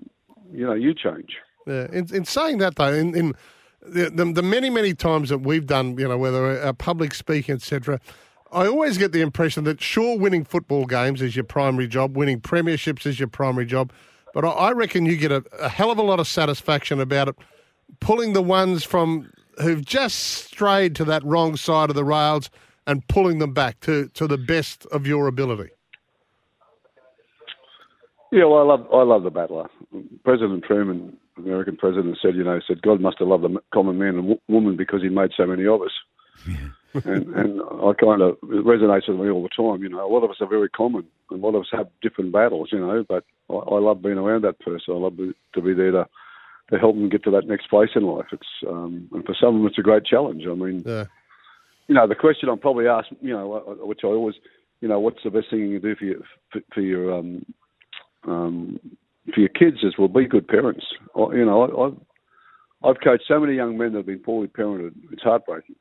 you 0.52 0.66
know, 0.66 0.74
you 0.74 0.94
change. 0.94 1.36
Yeah. 1.66 1.86
In, 1.92 2.14
in 2.14 2.24
saying 2.24 2.58
that, 2.58 2.76
though, 2.76 2.92
in, 2.92 3.16
in 3.16 3.34
the, 3.82 4.10
the, 4.10 4.32
the 4.32 4.42
many, 4.42 4.70
many 4.70 4.94
times 4.94 5.28
that 5.30 5.38
we've 5.38 5.66
done, 5.66 5.98
you 5.98 6.08
know, 6.08 6.18
whether 6.18 6.58
a 6.60 6.72
public 6.72 7.14
speaking, 7.14 7.56
etc., 7.56 8.00
I 8.52 8.66
always 8.66 8.96
get 8.96 9.12
the 9.12 9.22
impression 9.22 9.64
that 9.64 9.80
sure, 9.80 10.16
winning 10.16 10.44
football 10.44 10.86
games 10.86 11.20
is 11.20 11.34
your 11.34 11.44
primary 11.44 11.88
job, 11.88 12.16
winning 12.16 12.40
premierships 12.40 13.04
is 13.04 13.18
your 13.18 13.28
primary 13.28 13.66
job, 13.66 13.92
but 14.32 14.44
I, 14.44 14.50
I 14.50 14.72
reckon 14.72 15.04
you 15.04 15.16
get 15.16 15.32
a, 15.32 15.44
a 15.58 15.68
hell 15.68 15.90
of 15.90 15.98
a 15.98 16.02
lot 16.02 16.20
of 16.20 16.28
satisfaction 16.28 17.00
about 17.00 17.28
it, 17.28 17.34
pulling 18.00 18.32
the 18.32 18.42
ones 18.42 18.84
from 18.84 19.30
who've 19.60 19.84
just 19.84 20.18
strayed 20.18 20.94
to 20.96 21.04
that 21.06 21.24
wrong 21.24 21.56
side 21.56 21.90
of 21.90 21.96
the 21.96 22.04
rails 22.04 22.50
and 22.86 23.06
pulling 23.08 23.38
them 23.38 23.52
back 23.52 23.80
to, 23.80 24.08
to 24.08 24.26
the 24.26 24.38
best 24.38 24.86
of 24.86 25.06
your 25.06 25.26
ability. 25.26 25.70
Yeah, 28.32 28.44
well, 28.44 28.58
I 28.58 28.64
love 28.64 28.86
I 28.92 29.02
love 29.02 29.22
the 29.22 29.30
battler. 29.30 29.68
President 30.24 30.64
Truman, 30.64 31.16
American 31.36 31.76
president, 31.76 32.18
said, 32.20 32.34
you 32.34 32.44
know, 32.44 32.60
said 32.66 32.82
God 32.82 33.00
must 33.00 33.18
have 33.20 33.28
loved 33.28 33.44
the 33.44 33.60
common 33.72 33.98
man 33.98 34.14
and 34.16 34.22
w- 34.22 34.40
woman 34.48 34.76
because 34.76 35.00
he 35.02 35.08
made 35.08 35.30
so 35.36 35.46
many 35.46 35.66
of 35.66 35.81
us. 35.81 35.93
and 37.05 37.34
and 37.34 37.60
I 37.62 37.93
kind 37.98 38.22
of 38.22 38.36
it 38.43 38.64
resonates 38.64 39.08
with 39.08 39.19
me 39.19 39.31
all 39.31 39.43
the 39.43 39.48
time. 39.56 39.82
You 39.82 39.88
know, 39.90 40.05
a 40.05 40.12
lot 40.12 40.24
of 40.24 40.31
us 40.31 40.38
are 40.40 40.48
very 40.48 40.69
common, 40.69 41.06
and 41.31 41.43
a 41.43 41.46
lot 41.46 41.55
of 41.55 41.62
us 41.62 41.69
have 41.72 41.88
different 42.02 42.32
battles. 42.32 42.70
You 42.72 42.81
know, 42.81 43.05
but 43.08 43.24
I, 43.48 43.55
I 43.55 43.78
love 43.78 44.02
being 44.02 44.19
around 44.19 44.43
that 44.43 44.58
person. 44.58 44.94
I 44.94 44.98
love 44.98 45.16
to 45.16 45.60
be 45.62 45.72
there 45.72 45.93
to 45.93 46.08
to 46.70 46.78
help 46.78 46.96
them 46.96 47.08
get 47.08 47.22
to 47.24 47.31
that 47.31 47.46
next 47.46 47.70
place 47.70 47.90
in 47.94 48.02
life. 48.02 48.26
It's 48.32 48.48
um, 48.69 49.08
and 49.12 49.24
for 49.24 49.36
some 49.40 49.55
of 49.55 49.55
them, 49.55 49.66
it's 49.66 49.78
a 49.78 49.82
great 49.82 50.05
challenge. 50.05 50.44
I 50.50 50.55
mean, 50.55 50.82
Yeah. 50.84 51.05
You 51.88 51.94
know, 51.94 52.06
the 52.06 52.14
question 52.14 52.48
I'm 52.48 52.58
probably 52.58 52.86
asked, 52.88 53.12
you 53.20 53.32
know, 53.32 53.55
uh, 53.55 53.86
which 53.86 54.00
I 54.05 54.08
always, 54.08 54.34
you 54.81 54.88
know, 54.88 55.00
what's 55.00 55.22
the 55.24 55.31
best 55.31 55.50
thing 55.50 55.60
you 55.60 55.81
can 55.81 55.90
do 55.90 55.96
for 55.96 56.05
your 56.05 56.19
for, 56.52 56.60
for 56.74 56.81
your 56.81 57.14
um, 57.14 57.46
um, 58.26 58.81
for 59.32 59.40
your 59.40 59.48
kids 59.50 59.78
is 59.82 59.94
well, 59.98 60.08
be 60.08 60.26
good 60.26 60.48
parents. 60.48 60.84
I, 61.14 61.20
you 61.32 61.44
know, 61.44 61.62
I, 61.62 61.86
I've 61.86 61.96
I've 62.84 63.02
coached 63.02 63.24
so 63.26 63.40
many 63.40 63.55
young 63.55 63.78
men 63.78 63.93
that 63.93 63.98
have 63.98 64.06
been 64.06 64.19
poorly 64.19 64.48
parented. 64.48 64.94
It's 65.12 65.22
heartbreaking, 65.22 65.76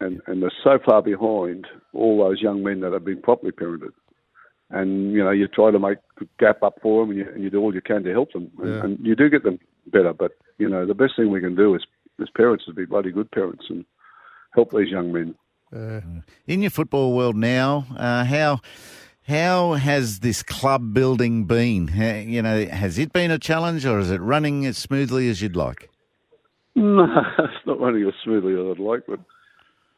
and 0.00 0.20
and 0.26 0.42
they're 0.42 0.52
so 0.62 0.78
far 0.84 1.02
behind 1.02 1.66
all 1.92 2.18
those 2.18 2.40
young 2.40 2.62
men 2.62 2.80
that 2.80 2.92
have 2.92 3.04
been 3.04 3.22
properly 3.22 3.52
parented. 3.52 3.92
And 4.70 5.12
you 5.12 5.22
know, 5.24 5.30
you 5.30 5.48
try 5.48 5.70
to 5.70 5.78
make 5.78 5.98
a 6.20 6.24
gap 6.38 6.62
up 6.62 6.78
for 6.82 7.02
them, 7.02 7.10
and 7.10 7.18
you, 7.18 7.32
and 7.32 7.42
you 7.42 7.50
do 7.50 7.60
all 7.60 7.74
you 7.74 7.80
can 7.80 8.02
to 8.04 8.12
help 8.12 8.32
them, 8.32 8.50
and, 8.58 8.68
Yeah. 8.68 8.84
and 8.84 9.06
you 9.06 9.16
do 9.16 9.30
get 9.30 9.42
them 9.42 9.58
better. 9.86 10.12
But 10.12 10.32
you 10.58 10.68
know, 10.68 10.86
the 10.86 10.94
best 10.94 11.14
thing 11.16 11.30
we 11.30 11.40
can 11.40 11.56
do 11.56 11.74
is 11.74 11.82
as 12.20 12.28
parents 12.36 12.64
is 12.66 12.74
be 12.74 12.84
bloody 12.84 13.12
good 13.12 13.30
parents 13.30 13.66
and 13.68 13.84
help 14.54 14.72
these 14.72 14.88
young 14.88 15.12
men. 15.12 15.34
In 15.72 16.22
your 16.62 16.70
football 16.70 17.14
world 17.16 17.36
now, 17.36 17.86
uh, 17.96 18.24
how 18.24 18.60
how 19.26 19.72
has 19.74 20.20
this 20.20 20.42
club 20.42 20.94
building 20.94 21.44
been? 21.44 21.88
Ha- 21.88 22.22
You 22.24 22.40
know, 22.42 22.66
has 22.66 22.98
it 22.98 23.12
been 23.12 23.30
a 23.32 23.38
challenge, 23.38 23.84
or 23.84 23.98
is 23.98 24.10
it 24.10 24.20
running 24.20 24.64
as 24.64 24.78
smoothly 24.78 25.28
as 25.28 25.42
you'd 25.42 25.56
like? 25.56 25.88
No, 26.78 27.06
it's 27.38 27.66
not 27.66 27.80
running 27.80 28.06
as 28.06 28.12
smoothly 28.22 28.52
as 28.52 28.76
I'd 28.76 28.78
like. 28.78 29.00
But 29.08 29.20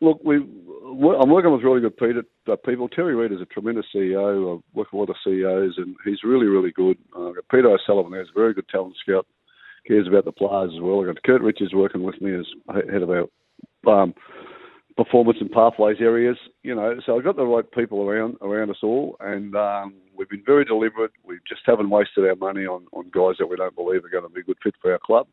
look, 0.01 0.21
we 0.25 0.37
I'm 0.37 1.29
working 1.29 1.51
with 1.53 1.65
really 1.65 1.81
good 1.81 2.25
uh, 2.51 2.55
people. 2.65 2.89
Terry 2.89 3.17
Reader 3.17 3.35
is 3.35 3.41
a 3.41 3.47
tremendous 3.47 3.87
CEO. 3.95 4.55
I've 4.57 4.63
worked 4.75 4.93
with 4.93 4.99
a 4.99 5.01
lot 5.01 5.11
of 5.11 5.17
CEOs, 5.25 5.75
and 5.77 5.97
he's 6.05 6.23
really, 6.23 6.47
really 6.47 6.71
good. 6.71 6.97
Uh, 7.17 7.33
Peter 7.51 7.69
O'Sullivan 7.69 8.15
is 8.15 8.29
a 8.31 8.39
very 8.39 8.55
good 8.55 8.69
talent 8.69 8.95
scout. 9.03 9.27
Cares 9.89 10.07
about 10.07 10.25
the 10.25 10.31
players 10.33 10.71
as 10.73 10.81
well. 10.81 11.01
I've 11.01 11.07
got 11.15 11.23
Kurt 11.25 11.43
Richards 11.43 11.75
working 11.75 12.05
with 12.05 12.21
me 12.23 12.33
as 12.39 12.47
head 12.91 13.03
of 13.03 13.11
our 13.11 13.27
um, 13.93 14.15
performance 14.99 15.39
and 15.41 15.51
pathways 15.51 15.99
areas. 16.01 16.37
You 16.63 16.75
know, 16.75 16.97
so 17.07 17.17
I've 17.17 17.25
got 17.25 17.37
the 17.37 17.47
right 17.47 17.71
people 17.71 18.03
around 18.03 18.37
around 18.43 18.71
us 18.71 18.83
all, 18.83 19.17
and 19.21 19.55
um, 19.55 19.95
we've 20.17 20.29
been 20.29 20.43
very 20.45 20.65
deliberate. 20.65 21.13
We 21.25 21.39
just 21.49 21.63
haven't 21.65 21.89
wasted 21.89 22.27
our 22.27 22.35
money 22.35 22.67
on, 22.67 22.87
on 22.93 23.05
guys 23.15 23.37
that 23.39 23.47
we 23.47 23.57
don't 23.57 23.77
believe 23.77 24.05
are 24.05 24.11
going 24.11 24.25
to 24.25 24.29
be 24.29 24.41
a 24.41 24.45
good 24.45 24.59
fit 24.63 24.75
for 24.83 24.93
our 24.93 24.99
club. 24.99 25.29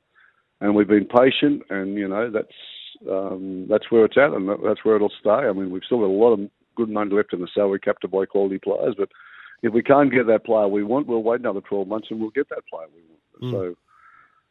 and 0.62 0.76
we've 0.76 0.88
been 0.88 1.08
patient, 1.08 1.64
and 1.72 1.96
you 1.96 2.08
know 2.08 2.30
that's 2.32 2.48
um, 3.10 3.66
that's 3.68 3.90
where 3.90 4.06
it's 4.06 4.18
at, 4.18 4.34
and 4.34 4.48
that's 4.64 4.86
where 4.86 4.96
it'll 4.96 5.12
stay. 5.20 5.32
I 5.32 5.52
mean, 5.52 5.72
we've 5.72 5.84
still 5.84 6.00
got 6.00 6.06
a 6.06 6.24
lot 6.24 6.34
of 6.34 6.40
good 6.76 6.90
money 6.90 7.14
left 7.14 7.34
in 7.34 7.42
the 7.42 7.48
salary 7.54 7.80
cap 7.80 8.00
to 8.02 8.08
buy 8.08 8.26
quality 8.26 8.60
players, 8.60 8.94
but 8.96 9.10
if 9.64 9.74
we 9.74 9.82
can't 9.82 10.14
get 10.14 10.28
that 10.28 10.46
player 10.46 10.68
we 10.68 10.84
want, 10.84 11.08
we'll 11.08 11.24
wait 11.24 11.40
another 11.40 11.62
12 11.62 11.88
months 11.88 12.08
and 12.12 12.20
we'll 12.20 12.30
get 12.30 12.50
that 12.50 12.68
player 12.70 12.86
we 12.94 13.02
want. 13.10 13.54
So, 13.54 13.76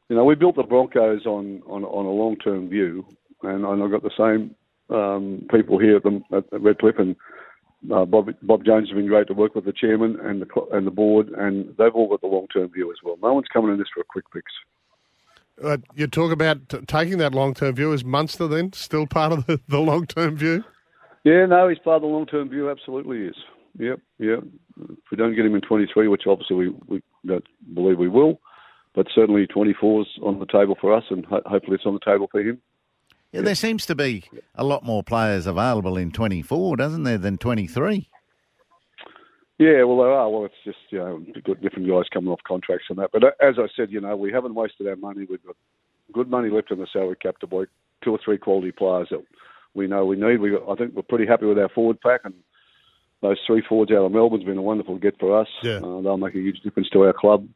you 0.09 0.17
know, 0.17 0.25
we 0.25 0.35
built 0.35 0.57
the 0.57 0.63
Broncos 0.65 1.25
on 1.25 1.63
on, 1.67 1.85
on 1.85 2.05
a 2.05 2.11
long 2.11 2.37
term 2.37 2.69
view, 2.69 3.07
and, 3.43 3.65
and 3.65 3.83
I've 3.83 3.91
got 3.91 4.03
the 4.03 4.11
same 4.19 4.57
um, 4.91 5.47
people 5.51 5.79
here 5.79 5.97
at, 5.97 6.03
the, 6.03 6.23
at 6.31 6.61
Redcliffe 6.61 6.99
and. 6.99 7.17
Uh, 7.95 8.07
Bob, 8.07 8.31
Bob 8.41 8.65
Jones 8.65 8.89
has 8.89 8.97
been 8.97 9.09
great 9.09 9.27
to 9.27 9.35
work 9.35 9.55
with 9.55 9.67
the 9.67 9.73
chairman 9.79 10.19
and 10.21 10.41
the 10.41 10.47
and 10.73 10.87
the 10.87 10.91
board, 10.91 11.29
and 11.37 11.67
they've 11.77 11.95
all 11.95 12.09
got 12.09 12.23
the 12.23 12.27
long 12.27 12.47
term 12.51 12.71
view 12.73 12.91
as 12.91 12.97
well. 13.05 13.19
No 13.23 13.35
one's 13.35 13.49
coming 13.53 13.71
in 13.73 13.79
this 13.79 13.89
for 13.95 14.01
a 14.01 14.05
quick 14.05 14.25
fix. 14.33 14.47
Uh, 15.63 15.77
you 15.95 16.07
talk 16.07 16.33
about 16.33 16.69
t- 16.69 16.79
taking 16.87 17.19
that 17.19 17.35
long 17.35 17.53
term 17.53 17.75
view. 17.75 17.93
Is 17.93 18.03
Munster 18.03 18.49
then 18.49 18.73
still 18.73 19.07
part 19.07 19.33
of 19.33 19.47
the, 19.47 19.61
the 19.69 19.81
long 19.81 20.07
term 20.07 20.37
view? 20.37 20.65
Yeah, 21.25 21.47
no, 21.47 21.69
he's 21.69 21.79
part 21.79 21.97
of 21.97 22.03
the 22.03 22.09
long 22.09 22.27
term 22.27 22.49
view. 22.49 22.71
Absolutely 22.71 23.27
is. 23.27 23.37
Yep, 23.79 24.01
yep. 24.19 24.45
If 24.81 24.99
we 25.11 25.17
don't 25.17 25.35
get 25.35 25.47
him 25.47 25.55
in 25.55 25.61
23, 25.61 26.09
which 26.09 26.23
obviously 26.27 26.57
we, 26.57 26.69
we 26.89 27.03
don't 27.27 27.45
believe 27.75 27.99
we 27.99 28.09
will, 28.09 28.41
but 28.95 29.07
certainly 29.15 29.47
24 29.47 30.03
is 30.03 30.07
on 30.23 30.39
the 30.39 30.47
table 30.47 30.77
for 30.81 30.95
us, 30.95 31.05
and 31.11 31.25
ho- 31.27 31.43
hopefully 31.47 31.77
it's 31.77 31.87
on 31.87 31.95
the 31.95 32.01
table 32.05 32.29
for 32.31 32.41
him. 32.41 32.61
Yeah, 33.35 33.41
there 33.41 33.57
seems 33.57 33.85
to 33.87 33.97
be 33.97 34.23
a 34.55 34.63
lot 34.63 34.85
more 34.85 35.03
players 35.03 35.49
available 35.49 35.97
in 35.97 36.13
24, 36.13 36.77
doesn't 36.77 37.03
there, 37.03 37.19
than 37.19 37.37
23? 37.37 38.09
Yeah, 39.59 39.83
well, 39.83 39.99
there 39.99 40.13
are. 40.13 40.31
Well, 40.31 40.45
it's 40.45 40.55
just 40.65 40.79
you 40.91 40.99
know 40.99 41.21
we've 41.35 41.43
got 41.43 41.61
different 41.61 41.89
guys 41.89 42.05
coming 42.13 42.31
off 42.31 42.41
contracts 42.47 42.87
and 42.91 42.99
that. 42.99 43.11
But 43.13 43.25
uh, 43.25 43.31
as 43.41 43.57
I 43.59 43.67
said, 43.77 43.91
you 43.91 44.01
know, 44.01 44.17
we 44.17 44.33
haven't 44.33 44.55
wasted 44.55 44.87
our 44.87 44.97
money. 44.97 45.27
We've 45.29 45.45
got 45.45 45.57
good 46.13 46.31
money 46.31 46.49
left 46.49 46.71
in 46.71 46.79
the 46.79 46.87
salary 46.93 47.17
cap 47.21 47.39
to 47.41 47.47
buy 47.49 47.65
two 48.05 48.13
or 48.13 48.21
three 48.25 48.39
quality 48.39 48.71
players 48.71 49.09
that 49.11 49.25
we 49.75 49.89
know 49.89 50.05
we 50.05 50.17
need. 50.17 50.39
We 50.39 50.51
got, 50.51 50.69
I 50.69 50.77
think 50.77 50.95
we're 50.95 51.03
pretty 51.03 51.27
happy 51.27 51.47
with 51.47 51.59
our 51.59 51.69
forward 51.69 52.01
pack 52.01 52.21
and. 52.25 52.35
Those 53.23 53.39
three 53.47 53.63
forwards 53.67 53.91
out 53.91 54.05
of 54.05 54.13
Melbourne's 54.13 54.45
been 54.45 54.59
a 54.59 54.63
wonderful 54.63 54.99
get 54.99 55.19
for 55.19 55.41
us. 55.41 55.49
Yeah. 55.63 55.77
Uh, 55.77 56.03
they'll 56.03 56.19
make 56.19 56.35
a 56.35 56.41
huge 56.41 56.61
difference 56.61 56.91
to 56.91 57.05
our 57.05 57.15
club. 57.15 57.49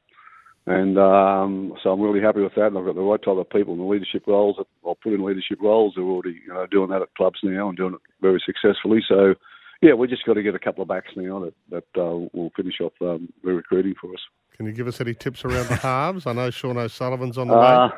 And 0.70 0.98
um, 0.98 1.74
so 1.82 1.90
I'm 1.90 2.00
really 2.00 2.20
happy 2.20 2.40
with 2.40 2.54
that. 2.56 2.66
And 2.66 2.78
I've 2.78 2.84
got 2.84 2.94
the 2.94 3.00
right 3.00 3.22
type 3.22 3.36
of 3.36 3.48
people 3.50 3.74
in 3.74 3.80
the 3.80 3.86
leadership 3.86 4.24
roles. 4.26 4.56
I'll 4.86 4.94
put 4.96 5.12
in 5.12 5.24
leadership 5.24 5.58
roles. 5.62 5.94
They're 5.96 6.04
already 6.04 6.38
you 6.46 6.52
know, 6.52 6.66
doing 6.66 6.90
that 6.90 7.02
at 7.02 7.14
clubs 7.14 7.38
now 7.42 7.68
and 7.68 7.76
doing 7.76 7.94
it 7.94 8.00
very 8.20 8.42
successfully. 8.44 9.00
So, 9.08 9.34
yeah, 9.80 9.94
we 9.94 10.08
just 10.08 10.24
got 10.26 10.34
to 10.34 10.42
get 10.42 10.54
a 10.54 10.58
couple 10.58 10.82
of 10.82 10.88
backs 10.88 11.12
now 11.16 11.40
that, 11.40 11.54
that 11.70 12.00
uh, 12.00 12.28
will 12.32 12.50
finish 12.56 12.80
off 12.80 12.92
um, 13.00 13.32
the 13.44 13.52
recruiting 13.52 13.94
for 14.00 14.12
us. 14.12 14.20
Can 14.56 14.66
you 14.66 14.72
give 14.72 14.88
us 14.88 15.00
any 15.00 15.14
tips 15.14 15.44
around 15.44 15.68
the 15.68 15.76
halves? 15.76 16.26
I 16.26 16.32
know 16.32 16.50
Sean 16.50 16.76
O'Sullivan's 16.76 17.38
on 17.38 17.48
the 17.48 17.54
Uh, 17.54 17.88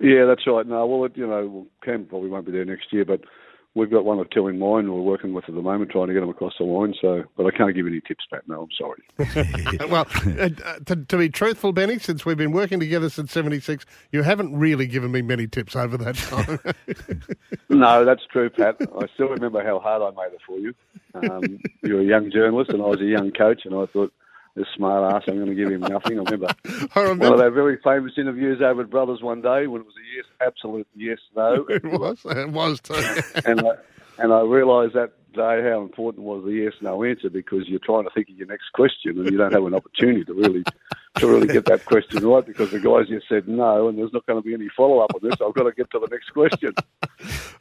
way. 0.00 0.10
yeah, 0.10 0.24
that's 0.24 0.46
right. 0.46 0.66
No, 0.66 0.86
well, 0.86 1.04
it, 1.04 1.12
you 1.16 1.26
know, 1.26 1.46
well, 1.46 1.66
Cam 1.84 2.06
probably 2.06 2.30
won't 2.30 2.46
be 2.46 2.52
there 2.52 2.64
next 2.64 2.92
year, 2.92 3.04
but 3.04 3.20
we've 3.76 3.90
got 3.90 4.04
one 4.04 4.18
or 4.18 4.24
two 4.24 4.48
in 4.48 4.58
mind 4.58 4.92
we're 4.92 5.00
working 5.00 5.34
with 5.34 5.44
at 5.48 5.54
the 5.54 5.60
moment, 5.60 5.90
trying 5.90 6.08
to 6.08 6.14
get 6.14 6.20
them 6.20 6.30
across 6.30 6.54
the 6.58 6.64
line. 6.64 6.94
So, 7.00 7.24
but 7.36 7.46
I 7.46 7.56
can't 7.56 7.74
give 7.74 7.86
any 7.86 8.00
tips, 8.00 8.24
Pat. 8.32 8.48
No, 8.48 8.62
I'm 8.62 8.68
sorry. 8.76 9.88
well, 9.90 10.06
uh, 10.40 10.78
to, 10.86 10.96
to 10.96 11.18
be 11.18 11.28
truthful, 11.28 11.72
Benny, 11.72 11.98
since 11.98 12.24
we've 12.24 12.36
been 12.36 12.52
working 12.52 12.80
together 12.80 13.10
since 13.10 13.30
'76, 13.30 13.84
you 14.10 14.22
haven't 14.22 14.56
really 14.56 14.86
given 14.86 15.12
me 15.12 15.22
many 15.22 15.46
tips 15.46 15.76
over 15.76 15.96
that 15.98 16.16
time. 16.16 16.58
no, 17.68 18.04
that's 18.04 18.22
true, 18.32 18.50
Pat. 18.50 18.76
I 18.80 19.06
still 19.14 19.28
remember 19.28 19.62
how 19.62 19.78
hard 19.78 20.02
I 20.02 20.10
made 20.10 20.32
it 20.32 20.40
for 20.46 20.58
you. 20.58 20.74
Um, 21.14 21.60
you 21.82 21.94
were 21.94 22.00
a 22.00 22.04
young 22.04 22.30
journalist, 22.32 22.70
and 22.70 22.82
I 22.82 22.86
was 22.86 23.00
a 23.00 23.04
young 23.04 23.30
coach, 23.30 23.62
and 23.64 23.74
I 23.74 23.86
thought. 23.86 24.12
This 24.56 24.66
smart 24.74 25.14
ass, 25.14 25.24
I'm 25.28 25.36
going 25.36 25.48
to 25.48 25.54
give 25.54 25.70
him 25.70 25.82
nothing. 25.82 26.18
I 26.18 26.22
remember, 26.22 26.46
I 26.64 26.70
one 26.70 27.04
of 27.04 27.08
remember 27.10 27.44
our 27.44 27.50
very 27.50 27.76
famous 27.84 28.14
interviews 28.16 28.62
over 28.62 28.80
at 28.80 28.90
Brothers 28.90 29.20
one 29.20 29.42
day 29.42 29.66
when 29.66 29.82
it 29.82 29.86
was 29.86 29.94
a 29.96 30.16
yes, 30.16 30.24
absolute 30.40 30.88
yes, 30.96 31.18
no. 31.36 31.66
it 31.68 31.84
was. 31.84 32.24
It 32.24 32.48
was 32.48 32.80
too. 32.80 32.94
and 33.44 33.60
I, 33.60 33.72
and 34.18 34.32
I 34.32 34.40
realised 34.40 34.94
that 34.94 35.12
day 35.34 35.62
how 35.62 35.82
important 35.82 36.24
was 36.24 36.42
the 36.44 36.52
yes 36.52 36.72
no 36.80 37.04
answer 37.04 37.28
because 37.28 37.68
you're 37.68 37.78
trying 37.78 38.04
to 38.04 38.10
think 38.10 38.30
of 38.30 38.36
your 38.36 38.46
next 38.46 38.72
question 38.72 39.18
and 39.18 39.30
you 39.30 39.36
don't 39.36 39.52
have 39.52 39.66
an 39.66 39.74
opportunity 39.74 40.24
to 40.24 40.32
really 40.32 40.64
to 41.16 41.26
really 41.26 41.46
get 41.46 41.64
that 41.66 41.84
question 41.84 42.26
right 42.26 42.46
because 42.46 42.70
the 42.70 42.80
guys 42.80 43.08
just 43.08 43.28
said 43.28 43.48
no 43.48 43.88
and 43.88 43.98
there's 43.98 44.12
not 44.12 44.24
going 44.26 44.40
to 44.40 44.46
be 44.46 44.54
any 44.54 44.68
follow 44.76 45.00
up 45.00 45.10
on 45.14 45.20
this. 45.22 45.34
I've 45.40 45.54
got 45.54 45.64
to 45.64 45.72
get 45.72 45.90
to 45.90 45.98
the 45.98 46.08
next 46.10 46.30
question. 46.30 46.74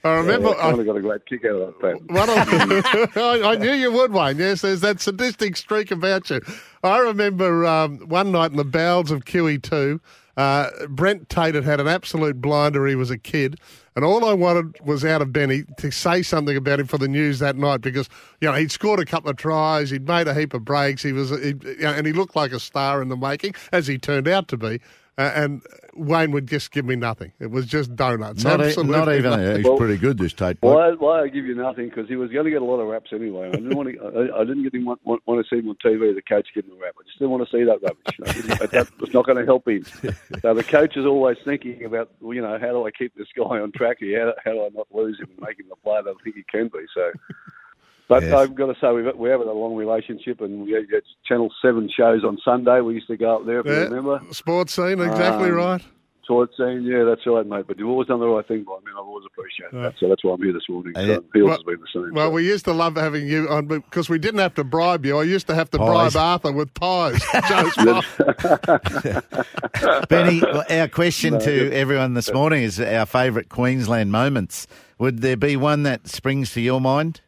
I 0.03 0.17
remember. 0.17 0.49
I 0.49 0.71
kind 0.71 0.79
of 0.79 0.85
got 0.85 0.97
a 0.97 1.01
great 1.01 1.25
kick 1.25 1.45
out 1.45 1.51
of 1.55 1.73
that. 1.73 1.81
Pat. 1.81 2.11
One 2.11 2.29
of, 2.29 3.17
I, 3.17 3.53
I 3.53 3.55
knew 3.55 3.71
you 3.71 3.91
would, 3.91 4.13
Wayne. 4.13 4.37
Yes, 4.37 4.61
there's 4.61 4.81
that 4.81 5.01
sadistic 5.01 5.57
streak 5.57 5.91
about 5.91 6.29
you. 6.29 6.41
I 6.83 6.99
remember 6.99 7.65
um, 7.65 7.99
one 8.07 8.31
night 8.31 8.51
in 8.51 8.57
the 8.57 8.65
bowels 8.65 9.11
of 9.11 9.25
QE2, 9.25 9.99
uh, 10.37 10.69
Brent 10.89 11.29
Tate 11.29 11.55
had 11.55 11.63
had 11.63 11.79
an 11.79 11.87
absolute 11.87 12.41
blinder. 12.41 12.85
He 12.85 12.95
was 12.95 13.09
a 13.09 13.17
kid. 13.17 13.59
And 13.95 14.03
all 14.03 14.25
I 14.25 14.33
wanted 14.33 14.77
was 14.81 15.05
out 15.05 15.21
of 15.21 15.31
Benny 15.31 15.63
to 15.77 15.89
say 15.89 16.21
something 16.21 16.57
about 16.57 16.81
him 16.81 16.87
for 16.87 16.97
the 16.97 17.07
news 17.07 17.39
that 17.39 17.55
night 17.55 17.79
because, 17.79 18.09
you 18.41 18.49
know, 18.49 18.53
he'd 18.53 18.71
scored 18.71 18.99
a 18.99 19.05
couple 19.05 19.29
of 19.29 19.37
tries, 19.37 19.89
he'd 19.89 20.05
made 20.05 20.27
a 20.27 20.33
heap 20.33 20.53
of 20.53 20.65
breaks, 20.65 21.01
he 21.01 21.13
was, 21.13 21.29
he, 21.29 21.55
you 21.63 21.77
know, 21.79 21.91
and 21.91 22.05
he 22.05 22.11
looked 22.11 22.35
like 22.35 22.51
a 22.51 22.59
star 22.59 23.01
in 23.01 23.07
the 23.07 23.15
making, 23.15 23.55
as 23.71 23.87
he 23.87 23.97
turned 23.97 24.27
out 24.27 24.49
to 24.49 24.57
be. 24.57 24.81
Uh, 25.17 25.31
and 25.33 25.61
Wayne 25.95 26.31
would 26.31 26.45
just 26.45 26.71
give 26.71 26.83
me 26.83 26.97
nothing. 26.97 27.31
It 27.39 27.49
was 27.49 27.65
just 27.65 27.95
donuts. 27.95 28.43
Not, 28.43 28.59
e- 28.59 28.73
not 28.83 29.07
even. 29.07 29.31
nothing. 29.31 29.55
He's 29.57 29.65
Well- 29.65 29.77
pretty 29.77 29.95
good, 29.97 30.17
this 30.17 30.33
Tate 30.33 30.59
boy. 30.59 30.73
Why, 30.73 30.91
why 30.91 31.21
I 31.21 31.27
give 31.29 31.45
you 31.45 31.55
nothing? 31.55 31.87
Because 31.87 32.09
he 32.09 32.17
was 32.17 32.31
going 32.31 32.43
to 32.43 32.51
get 32.51 32.61
a 32.61 32.65
lot 32.65 32.79
of 32.81 32.87
raps 32.89 33.11
anyway. 33.13 33.47
I 33.47 33.51
didn't 33.51 33.75
want 33.77 33.89
to. 33.93 34.01
I, 34.03 34.41
I 34.41 34.43
didn't 34.43 34.63
get 34.63 34.73
him 34.73 34.83
want, 34.83 34.99
want, 35.05 35.21
want 35.25 35.45
to 35.45 35.49
see 35.49 35.59
him 35.61 35.69
on 35.69 35.75
TV. 35.75 36.13
The 36.13 36.21
coach 36.21 36.49
give 36.53 36.65
him 36.65 36.73
a 36.73 36.83
rap. 36.83 36.95
I 36.99 37.03
just 37.05 37.17
didn't 37.17 37.31
want 37.31 37.47
to 37.49 37.57
see 37.57 37.63
that 37.63 37.81
rubbish. 37.81 38.19
I 38.27 38.33
didn't- 38.33 38.71
that 38.71 38.99
was 38.99 39.13
not 39.13 39.25
going 39.25 39.37
to 39.37 39.45
help 39.45 39.67
him. 39.67 39.85
So 40.41 40.53
the 40.53 40.63
coach 40.65 40.97
is 40.97 41.05
always 41.05 41.37
thinking 41.45 41.85
about, 41.85 42.11
you 42.21 42.41
know, 42.41 42.59
how 42.59 42.67
do 42.71 42.85
I 42.85 42.91
keep 42.91 43.15
this 43.15 43.27
guy 43.35 43.43
on 43.59 43.71
track 43.71 43.97
here? 44.01 44.25
How, 44.25 44.33
how 44.43 44.51
do 44.51 44.65
I 44.65 44.69
not 44.75 44.87
lose 44.91 45.17
him 45.19 45.29
and 45.37 45.47
make 45.47 45.59
him 45.59 45.67
the 45.69 45.75
player 45.77 46.03
that 46.03 46.09
I 46.19 46.23
think 46.23 46.35
he 46.35 46.43
can 46.43 46.67
be? 46.67 46.79
So. 46.93 47.11
But 48.07 48.23
Yes. 48.23 48.33
I've 48.33 48.55
got 48.55 48.67
to 48.67 48.75
say, 48.79 48.91
we've, 48.91 49.15
we 49.15 49.29
have 49.29 49.41
a 49.41 49.51
long 49.51 49.75
relationship, 49.75 50.39
and 50.41 50.61
we 50.61 50.71
get 50.71 51.03
Channel 51.27 51.49
7 51.61 51.89
shows 51.95 52.23
on 52.23 52.37
Sunday. 52.45 52.79
We 52.81 52.93
used 52.93 53.07
to 53.07 53.17
go 53.17 53.37
up 53.37 53.45
there, 53.45 53.59
if 53.61 53.65
you 53.65 53.71
remember. 53.73 54.21
Sports 54.31 54.73
scene, 54.73 55.01
exactly 55.01 55.49
Um, 55.49 55.55
right. 55.55 55.81
Towards 56.27 56.53
saying, 56.57 56.81
yeah, 56.83 57.03
that's 57.03 57.21
right, 57.27 57.45
mate. 57.45 57.65
But 57.67 57.77
you've 57.77 57.87
always 57.89 58.07
done 58.07 58.19
the 58.19 58.27
right 58.27 58.47
thing 58.47 58.63
by 58.63 58.73
me, 58.77 58.85
and 58.89 58.97
I've 58.97 59.05
always 59.05 59.25
appreciated 59.27 59.79
that. 59.79 59.93
So 59.99 60.09
that's 60.09 60.23
why 60.23 60.33
I'm 60.33 60.41
here 60.41 60.53
this 60.53 60.67
morning. 60.67 60.93
Yeah. 60.95 61.17
So 61.17 61.23
Fields 61.33 61.35
Well- 61.35 61.47
has 61.49 61.63
been 61.63 61.79
the 61.81 61.87
same. 61.93 62.13
Well, 62.15 62.27
so. 62.29 62.31
we 62.31 62.47
used 62.47 62.65
to 62.65 62.73
love 62.73 62.95
having 62.95 63.27
you 63.27 63.47
on 63.47 63.67
because 63.67 64.09
we 64.09 64.17
didn't 64.17 64.39
have 64.39 64.55
to 64.55 64.63
bribe 64.63 65.05
you. 65.05 65.19
I 65.19 65.23
used 65.23 65.45
to 65.47 65.55
have 65.55 65.69
to 65.71 65.77
Pies. 65.77 66.13
bribe 66.13 66.15
Arthur 66.15 66.51
with 66.51 66.73
pies. 66.73 67.21
Joe's 67.47 67.75
pies. 67.77 69.21
Benny, 70.09 70.41
our 70.69 70.87
question 70.87 71.39
to 71.39 71.71
everyone 71.71 72.15
this 72.15 72.33
morning 72.33 72.63
is 72.63 72.79
our 72.79 73.05
favourite 73.05 73.49
Queensland 73.49 74.11
moments. 74.11 74.65
Would 74.97 75.21
there 75.21 75.37
be 75.37 75.55
one 75.55 75.83
that 75.83 76.07
springs 76.07 76.53
to 76.53 76.61
your 76.61 76.81
mind? 76.81 77.21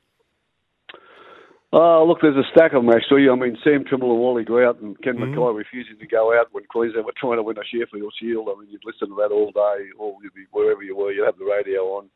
Oh, 1.73 2.05
look, 2.07 2.19
there's 2.21 2.37
a 2.37 2.47
stack 2.51 2.73
of 2.73 2.83
them, 2.83 2.95
actually. 2.95 3.27
I 3.29 3.35
mean, 3.35 3.57
Sam 3.61 3.83
Trimble 3.83 4.11
and 4.11 4.21
Wally 4.21 4.45
Grout 4.45 4.79
and 4.79 4.99
Ken 5.01 5.15
Mm-hmm. 5.15 5.31
Mackay 5.31 5.53
refusing 5.53 5.99
to 5.99 6.07
go 6.07 6.33
out 6.37 6.47
when 6.53 6.63
Queensland 6.65 7.05
were 7.05 7.13
trying 7.17 7.37
to 7.37 7.43
win 7.43 7.57
a 7.57 7.63
Sheffield 7.63 8.13
Shield. 8.17 8.47
I 8.49 8.59
mean, 8.59 8.69
you'd 8.69 8.85
listen 8.85 9.09
to 9.09 9.15
that 9.15 9.33
all 9.33 9.51
day, 9.51 9.89
or 9.97 10.15
you'd 10.23 10.33
be 10.33 10.45
wherever 10.51 10.81
you 10.81 10.95
were, 10.95 11.11
you'd 11.11 11.25
have 11.25 11.37
the 11.37 11.45
radio 11.45 11.81
on, 11.97 12.09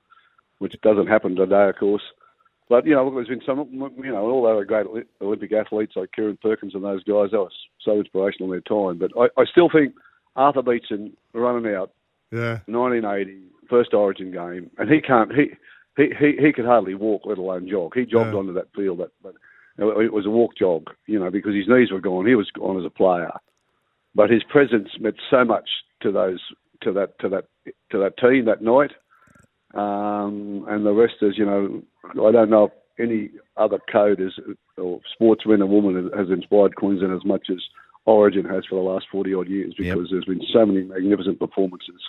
which 0.59 0.79
doesn't 0.81 1.07
happen 1.07 1.35
today, 1.35 1.67
of 1.67 1.75
course. 1.75 2.03
But, 2.69 2.85
you 2.85 2.95
know, 2.95 3.03
look, 3.03 3.15
there's 3.15 3.27
been 3.27 3.41
some, 3.45 3.67
you 4.01 4.11
know, 4.11 4.29
all 4.29 4.43
were 4.43 4.63
great 4.63 4.87
Olympic 5.21 5.51
athletes 5.51 5.93
like 5.97 6.11
Kieren 6.17 6.39
Perkins 6.39 6.73
and 6.73 6.85
those 6.85 7.03
guys, 7.03 7.31
they 7.31 7.37
were 7.37 7.51
so 7.83 7.97
inspirational 7.97 8.47
in 8.47 8.51
their 8.51 8.61
time. 8.61 8.97
But 8.97 9.11
I, 9.19 9.41
I 9.41 9.45
still 9.45 9.69
think 9.69 9.93
Arthur 10.37 10.61
Beetson 10.61 11.17
running 11.33 11.73
out 11.75 11.91
yeah, 12.31 12.59
1980 12.67 13.41
first 13.69 13.93
Origin 13.93 14.31
game, 14.31 14.71
and 14.77 14.89
he 14.89 15.01
can't. 15.01 15.33
He 15.33 15.51
he 15.97 16.09
he, 16.19 16.37
he 16.39 16.53
could 16.53 16.65
hardly 16.65 16.95
walk, 16.95 17.23
let 17.25 17.37
alone 17.37 17.67
jog. 17.69 17.93
He 17.95 18.05
jogged 18.05 18.33
Yeah. 18.33 18.39
onto 18.39 18.53
that 18.53 18.73
field, 18.75 18.97
but, 18.99 19.11
but 19.21 19.35
it 19.77 20.13
was 20.13 20.25
a 20.25 20.29
walk 20.29 20.55
jog, 20.57 20.89
you 21.07 21.19
know, 21.19 21.31
because 21.31 21.55
his 21.55 21.67
knees 21.67 21.91
were 21.91 22.01
gone. 22.01 22.25
He 22.25 22.35
was 22.35 22.49
gone 22.51 22.77
as 22.79 22.85
a 22.85 22.89
player, 22.89 23.31
but 24.15 24.29
his 24.29 24.43
presence 24.43 24.89
meant 24.99 25.15
so 25.29 25.43
much 25.45 25.69
to 26.01 26.11
those 26.11 26.39
to 26.81 26.91
that 26.93 27.17
to 27.19 27.29
that 27.29 27.45
to 27.91 27.97
that 27.99 28.17
team 28.17 28.45
that 28.45 28.61
night. 28.61 28.91
Um, 29.73 30.65
and 30.67 30.85
the 30.85 30.91
rest 30.93 31.15
is, 31.21 31.37
you 31.37 31.45
know, 31.45 31.81
I 32.27 32.31
don't 32.31 32.49
know 32.49 32.65
if 32.65 32.71
any 32.99 33.29
other 33.55 33.79
code 33.91 34.19
is 34.19 34.33
or 34.77 34.99
sportsman 35.13 35.61
or 35.61 35.67
woman 35.67 36.09
has 36.15 36.29
inspired 36.29 36.75
Queensland 36.75 37.13
as 37.13 37.23
much 37.25 37.47
as 37.49 37.57
Origin 38.05 38.45
has 38.45 38.65
for 38.65 38.75
the 38.75 38.81
last 38.81 39.05
forty 39.11 39.33
odd 39.33 39.47
years 39.47 39.73
Yep. 39.77 39.95
because 39.95 40.09
there's 40.11 40.25
been 40.25 40.41
so 40.51 40.65
many 40.65 40.83
magnificent 40.83 41.39
performances. 41.39 42.01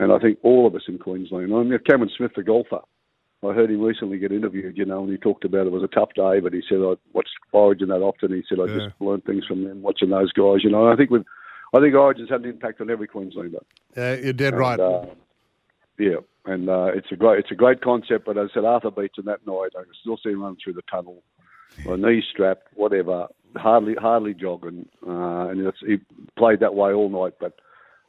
And 0.00 0.12
I 0.12 0.18
think 0.18 0.38
all 0.42 0.66
of 0.66 0.74
us 0.74 0.82
in 0.88 0.98
Queensland. 0.98 1.52
I 1.52 1.62
mean, 1.62 1.78
Cameron 1.88 2.10
Smith, 2.16 2.32
the 2.36 2.42
golfer, 2.42 2.80
I 3.44 3.52
heard 3.52 3.70
him 3.70 3.80
recently 3.82 4.18
get 4.18 4.32
interviewed, 4.32 4.76
you 4.76 4.84
know, 4.84 5.02
and 5.04 5.10
he 5.10 5.16
talked 5.16 5.44
about 5.44 5.66
it 5.66 5.72
was 5.72 5.84
a 5.84 5.88
tough 5.88 6.10
day, 6.14 6.40
but 6.40 6.52
he 6.52 6.62
said 6.68 6.78
I 6.78 6.94
watched 7.12 7.30
Origin 7.52 7.88
that 7.88 8.02
often. 8.02 8.32
He 8.32 8.42
said 8.48 8.58
I 8.60 8.66
Yeah. 8.66 8.86
just 8.86 9.00
learned 9.00 9.24
things 9.24 9.46
from 9.46 9.62
them 9.64 9.80
watching 9.82 10.10
those 10.10 10.32
guys, 10.32 10.64
you 10.64 10.70
know. 10.70 10.84
And 10.84 10.92
I 10.92 10.96
think 10.96 11.10
with, 11.10 11.24
I 11.74 11.78
think 11.80 11.94
Origin's 11.94 12.30
had 12.30 12.40
an 12.42 12.50
impact 12.50 12.80
on 12.80 12.90
every 12.90 13.06
Queenslander. 13.06 13.60
yeah, 13.96 14.14
you're 14.16 14.32
dead 14.32 14.54
And, 14.54 14.60
right. 14.60 14.80
uh, 14.80 15.06
yeah, 15.98 16.16
and 16.46 16.68
uh, 16.68 16.86
it's 16.94 17.12
a 17.12 17.16
great, 17.16 17.38
it's 17.38 17.52
a 17.52 17.54
great 17.56 17.80
concept. 17.80 18.26
But 18.26 18.38
as 18.38 18.50
I 18.50 18.54
said, 18.54 18.64
Arthur 18.64 18.90
Beetson 18.90 19.24
that 19.26 19.46
night, 19.46 19.70
I 19.78 19.82
can 19.84 19.92
still 20.00 20.16
see 20.16 20.30
him 20.30 20.42
running 20.42 20.58
through 20.62 20.74
the 20.74 20.82
tunnel, 20.90 21.22
or 21.86 21.96
knee 21.96 22.22
strapped, 22.28 22.68
whatever, 22.74 23.28
hardly, 23.56 23.94
hardly 23.94 24.34
jogging, 24.34 24.88
uh, 25.06 25.48
and 25.48 25.72
he 25.86 25.98
played 26.36 26.58
that 26.60 26.74
way 26.74 26.92
all 26.92 27.08
night. 27.08 27.34
But 27.38 27.54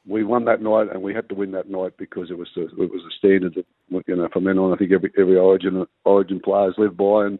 we 0.10 0.24
won 0.24 0.46
that 0.46 0.62
night, 0.62 0.88
and 0.92 1.02
we 1.02 1.14
had 1.14 1.30
to 1.30 1.36
win 1.36 1.52
that 1.52 1.70
night 1.70 1.94
because 1.98 2.32
it 2.32 2.38
was 2.38 2.50
the, 2.56 2.64
it 2.64 2.78
was 2.92 3.04
a 3.08 3.18
standard 3.18 3.56
that 3.56 3.66
you 4.08 4.16
know 4.16 4.28
from 4.34 4.46
then 4.46 4.58
on. 4.58 4.74
I 4.74 4.76
think 4.76 4.92
every 4.92 5.12
every 5.18 5.38
Origin 5.38 5.86
Origin 6.04 6.42
players 6.44 6.76
live 6.78 6.98
by, 6.98 7.28
and 7.28 7.40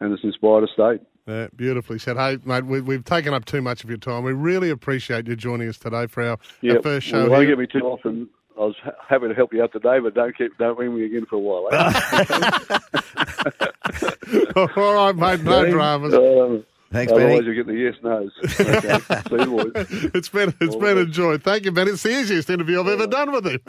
and 0.00 0.12
it's 0.12 0.22
inspired 0.22 0.64
a 0.64 0.68
state. 0.68 1.00
Yeah, 1.26 1.48
beautifully 1.56 1.98
said. 1.98 2.18
Hey, 2.18 2.38
mate, 2.44 2.66
we, 2.66 2.82
we've 2.82 3.04
taken 3.04 3.32
up 3.32 3.46
too 3.46 3.62
much 3.62 3.82
of 3.82 3.88
your 3.88 3.98
time. 3.98 4.24
We 4.24 4.34
really 4.34 4.68
appreciate 4.68 5.26
you 5.26 5.34
joining 5.34 5.70
us 5.70 5.78
today 5.78 6.06
for 6.06 6.22
our, 6.22 6.38
Yeah, 6.60 6.74
our 6.74 6.82
first 6.82 7.06
show. 7.06 7.22
Well, 7.22 7.30
won't 7.30 7.48
get 7.48 7.58
me 7.58 7.66
too 7.66 7.80
often. 7.80 8.28
I 8.58 8.60
was 8.60 8.74
happy 9.08 9.28
to 9.28 9.34
help 9.34 9.54
you 9.54 9.62
out 9.62 9.72
today, 9.72 9.98
but 10.00 10.14
don't 10.14 10.36
keep 10.36 10.56
don't 10.58 10.78
ring 10.78 10.94
me 10.94 11.06
again 11.06 11.24
for 11.28 11.36
a 11.36 11.38
while. 11.38 11.68
Eh? 11.72 12.78
All 14.76 14.94
right, 14.94 15.16
mate, 15.16 15.42
no 15.42 15.70
dramas. 15.70 16.14
Um, 16.14 16.64
Thanks, 16.94 17.12
otherwise, 17.12 17.40
Benny. 17.40 17.46
you 17.46 17.54
get 17.54 17.66
the 17.66 17.74
yes 17.74 17.94
nos. 18.02 18.30
Okay. 18.60 18.98
See 19.28 19.34
you, 19.34 19.46
boys. 19.46 20.12
It's 20.14 20.28
been 20.28 20.54
it's 20.60 20.74
All 20.74 20.80
been 20.80 20.96
the 20.96 21.02
a 21.02 21.06
joy. 21.06 21.38
Thank 21.38 21.64
you, 21.64 21.72
Ben. 21.72 21.88
It's 21.88 22.02
the 22.04 22.10
easiest 22.20 22.48
interview 22.48 22.80
I've 22.80 22.86
ever 22.88 23.06
done 23.08 23.32
with 23.32 23.46
him. 23.46 23.60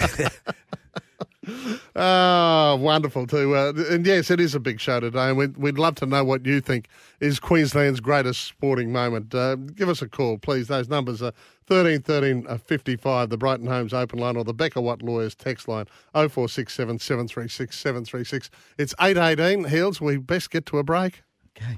Oh, 1.96 2.75
wonderful 2.82 3.27
too. 3.27 3.55
Uh, 3.55 3.74
and 3.89 4.05
yes, 4.05 4.29
it 4.32 4.39
is 4.39 4.55
a 4.55 4.60
big 4.60 4.79
show 4.79 5.00
today, 5.00 5.29
and 5.29 5.38
we'd, 5.38 5.58
we'd 5.58 5.77
love 5.77 5.96
to 5.96 6.05
know 6.05 6.24
what 6.24 6.46
you 6.46 6.60
think 6.62 6.88
is 7.20 7.39
Queensland's 7.39 8.00
greatest 8.00 8.44
sporting 8.44 8.91
moment. 8.91 9.34
Uh, 9.34 9.55
give 9.55 9.89
us 9.89 10.01
a 10.01 10.10
call, 10.10 10.38
please. 10.38 10.67
Those 10.67 10.89
numbers 10.89 11.22
are 11.22 11.34
13 11.67 12.01
13 12.01 12.46
uh, 12.48 12.58
55, 12.58 13.29
the 13.29 13.38
Brighton 13.38 13.67
Homes 13.67 13.94
open 13.94 14.20
line, 14.20 14.38
or 14.38 14.44
the 14.44 14.53
Becca 14.53 14.82
Watt 14.82 15.01
Lawyers 15.01 15.36
text 15.36 15.67
line 15.67 15.86
0467 16.13 17.00
736 17.00 17.77
736. 17.77 18.50
It's 18.77 18.94
818. 19.00 19.70
Heels, 19.70 20.00
we 20.01 20.17
best 20.17 20.51
get 20.51 20.65
to 20.67 20.77
a 20.77 20.84
break. 20.84 21.24
Okay. 21.58 21.77